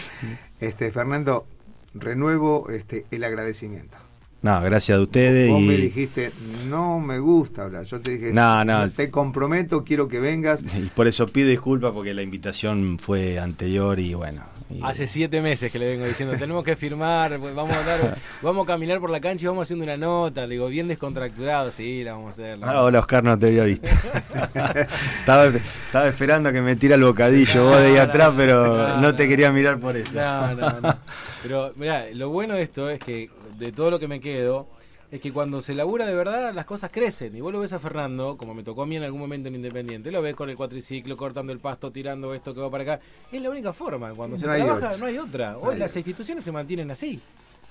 Este, 0.60 0.92
Fernando, 0.92 1.46
renuevo 1.94 2.70
este, 2.70 3.06
el 3.12 3.24
agradecimiento. 3.24 3.98
No, 4.42 4.62
gracias 4.62 5.00
a 5.00 5.02
ustedes. 5.02 5.50
Vos 5.50 5.62
me 5.62 5.76
dijiste, 5.76 6.32
no 6.68 7.00
me 7.00 7.18
gusta 7.18 7.64
hablar. 7.64 7.84
Yo 7.86 8.00
te 8.00 8.12
dije, 8.12 8.32
no, 8.32 8.64
no. 8.64 8.92
te 8.92 9.10
comprometo, 9.10 9.84
quiero 9.84 10.08
que 10.08 10.20
vengas. 10.20 10.64
Y 10.64 10.92
por 10.96 11.08
eso 11.08 11.26
pido 11.26 11.50
disculpas 11.50 11.94
porque 11.94 12.14
la 12.14 12.22
invitación 12.22 13.00
fue 13.00 13.40
anterior 13.40 14.00
y 14.00 14.14
bueno. 14.14 14.44
Hace 14.82 15.06
siete 15.06 15.42
meses 15.42 15.72
que 15.72 15.78
le 15.78 15.88
vengo 15.88 16.06
diciendo, 16.06 16.36
tenemos 16.40 16.64
que 16.64 16.76
firmar, 16.76 17.40
pues, 17.40 17.54
vamos 17.54 17.76
a 17.76 17.84
dar, 17.84 18.18
vamos 18.42 18.64
a 18.64 18.68
caminar 18.68 19.00
por 19.00 19.10
la 19.10 19.20
cancha 19.20 19.46
y 19.46 19.48
vamos 19.48 19.64
haciendo 19.64 19.86
una 19.86 19.98
nota. 19.98 20.48
Le 20.48 20.56
digo, 20.56 20.68
bien 20.68 20.88
descontracturado, 20.88 21.70
sí, 21.70 22.04
la 22.04 22.14
vamos 22.14 22.28
a 22.28 22.32
hacer. 22.32 22.60
Ah, 22.64 22.82
hola 22.84 23.00
Oscar, 23.00 23.24
no 23.24 23.38
te 23.38 23.48
había 23.48 23.64
visto. 23.66 23.88
estaba, 25.20 25.46
estaba, 25.48 26.08
esperando 26.08 26.52
que 26.52 26.62
me 26.62 26.76
tira 26.76 26.96
el 26.96 27.04
bocadillo 27.04 27.66
vos 27.66 27.78
de 27.78 27.88
ahí 27.88 27.98
atrás, 27.98 28.34
pero 28.36 29.00
no, 29.00 29.16
te 29.16 29.28
quería 29.28 29.52
mirar 29.52 29.80
por 29.80 29.96
eso. 29.96 30.14
No, 30.14 30.56
no, 30.56 30.82
no. 30.82 30.96
Pero 31.44 31.72
mira, 31.76 32.08
lo 32.12 32.30
bueno 32.30 32.56
de 32.56 32.64
esto 32.64 32.90
es 32.90 33.00
que 33.00 33.30
de 33.60 33.72
todo 33.72 33.92
lo 33.92 34.00
que 34.00 34.08
me 34.08 34.20
quedo 34.20 34.68
es 35.16 35.22
que 35.22 35.32
cuando 35.32 35.62
se 35.62 35.74
labura 35.74 36.06
de 36.06 36.14
verdad 36.14 36.54
las 36.54 36.66
cosas 36.66 36.92
crecen. 36.92 37.36
Y 37.36 37.40
vos 37.40 37.54
lo 37.54 37.62
ves 37.62 37.72
a 37.72 37.80
Fernando, 37.80 38.36
como 38.38 38.54
me 38.54 38.64
tocó 38.64 38.84
a 38.84 38.86
mí 38.86 38.98
en 38.98 39.04
algún 39.04 39.22
momento 39.22 39.48
en 39.48 39.56
Independiente, 39.56 40.12
lo 40.12 40.22
ves 40.22 40.36
con 40.36 40.50
el 40.50 40.58
cuatriciclo, 40.58 41.16
cortando 41.16 41.54
el 41.54 41.60
pasto, 41.60 41.90
tirando 41.90 42.34
esto 42.34 42.54
que 42.54 42.60
va 42.60 42.70
para 42.70 42.84
acá. 42.84 43.00
Es 43.32 43.42
la 43.42 43.50
única 43.50 43.72
forma. 43.72 44.14
Cuando 44.14 44.38
se 44.38 44.44
trabaja 44.44 44.98
no 44.98 45.06
hay 45.06 45.18
otra. 45.18 45.58
Hoy 45.58 45.78
las 45.78 45.96
instituciones 45.96 46.44
se 46.44 46.52
mantienen 46.52 46.92
así. 46.92 47.20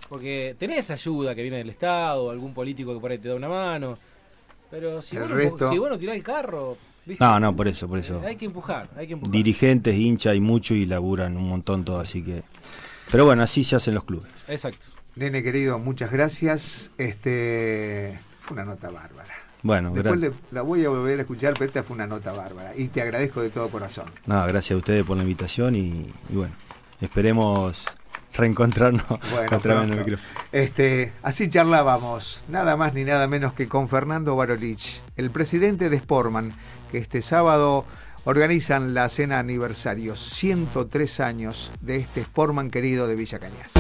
Porque 0.09 0.57
tenés 0.59 0.91
ayuda 0.91 1.35
que 1.35 1.43
viene 1.43 1.59
del 1.59 1.71
Estado, 1.71 2.31
algún 2.31 2.55
político 2.55 2.95
que 2.95 3.01
por 3.01 3.11
ahí 3.11 3.19
te 3.19 3.29
da 3.29 3.35
una 3.35 3.49
mano. 3.49 3.99
Pero 4.71 5.03
si, 5.03 5.19
vos, 5.19 5.29
no, 5.29 5.71
si 5.71 5.79
vos 5.79 5.91
no 5.91 5.99
tirás 5.99 6.17
el 6.17 6.23
carro, 6.23 6.77
No, 7.21 7.39
no, 7.39 7.55
por 7.55 7.69
eso, 7.69 7.87
por 7.87 7.99
eso. 7.99 8.23
Hay 8.25 8.37
que 8.37 8.47
empujar, 8.47 8.89
hay 8.97 9.07
que 9.07 9.13
empujar. 9.13 9.33
Dirigentes, 9.33 9.95
hinchas 9.95 10.35
y 10.35 10.41
mucho 10.41 10.75
y 10.75 10.87
laburan 10.87 11.37
un 11.37 11.49
montón 11.49 11.85
todo, 11.85 12.01
así 12.01 12.25
que... 12.25 12.43
Pero 13.11 13.27
bueno, 13.27 13.43
así 13.43 13.65
se 13.65 13.77
hacen 13.77 13.95
los 13.95 14.05
clubes. 14.05 14.31
Exacto. 14.49 14.87
Nene 15.17 15.45
querido, 15.45 15.79
muchas 15.79 16.11
gracias. 16.11 16.91
Este 16.99 18.19
fue 18.41 18.55
una 18.55 18.65
nota 18.65 18.91
bárbara. 18.91 19.33
Bueno, 19.63 19.93
Después 19.93 20.21
la 20.51 20.63
voy 20.63 20.85
a 20.85 20.89
volver 20.89 21.19
a 21.21 21.23
escuchar, 21.23 21.55
pero 21.55 21.67
esta 21.67 21.83
fue 21.83 21.95
una 21.95 22.07
nota 22.07 22.33
bárbara. 22.33 22.73
Y 22.77 22.89
te 22.89 23.01
agradezco 23.01 23.41
de 23.41 23.49
todo 23.49 23.71
corazón. 23.71 24.07
No, 24.27 24.45
gracias 24.47 24.73
a 24.73 24.77
ustedes 24.77 25.05
por 25.05 25.17
la 25.17 25.23
invitación 25.23 25.75
y, 25.75 26.13
bueno, 26.29 26.53
esperemos 27.01 27.87
reencontrarnos 28.35 29.07
bueno, 29.31 29.83
en 29.83 29.93
el 29.93 29.99
micrófono. 29.99 30.29
Este, 30.53 31.13
así 31.23 31.49
charlábamos, 31.49 32.43
nada 32.49 32.77
más 32.77 32.93
ni 32.93 33.05
nada 33.05 33.29
menos 33.29 33.55
que 33.55 33.69
con 33.69 33.89
Fernando 33.89 34.35
Barolich, 34.35 35.01
el 35.17 35.31
presidente 35.31 35.89
de 35.89 35.99
Sportman, 35.99 36.53
que 36.91 36.99
este 36.99 37.23
sábado 37.23 37.87
organizan 38.25 38.95
la 38.95 39.09
cena 39.09 39.39
aniversario, 39.39 40.17
103 40.17 41.21
años 41.21 41.71
de 41.81 41.97
este 41.97 42.23
Sportman 42.23 42.71
querido 42.71 43.07
de 43.07 43.17
Villa 43.17 43.39
Cañas. 43.39 43.73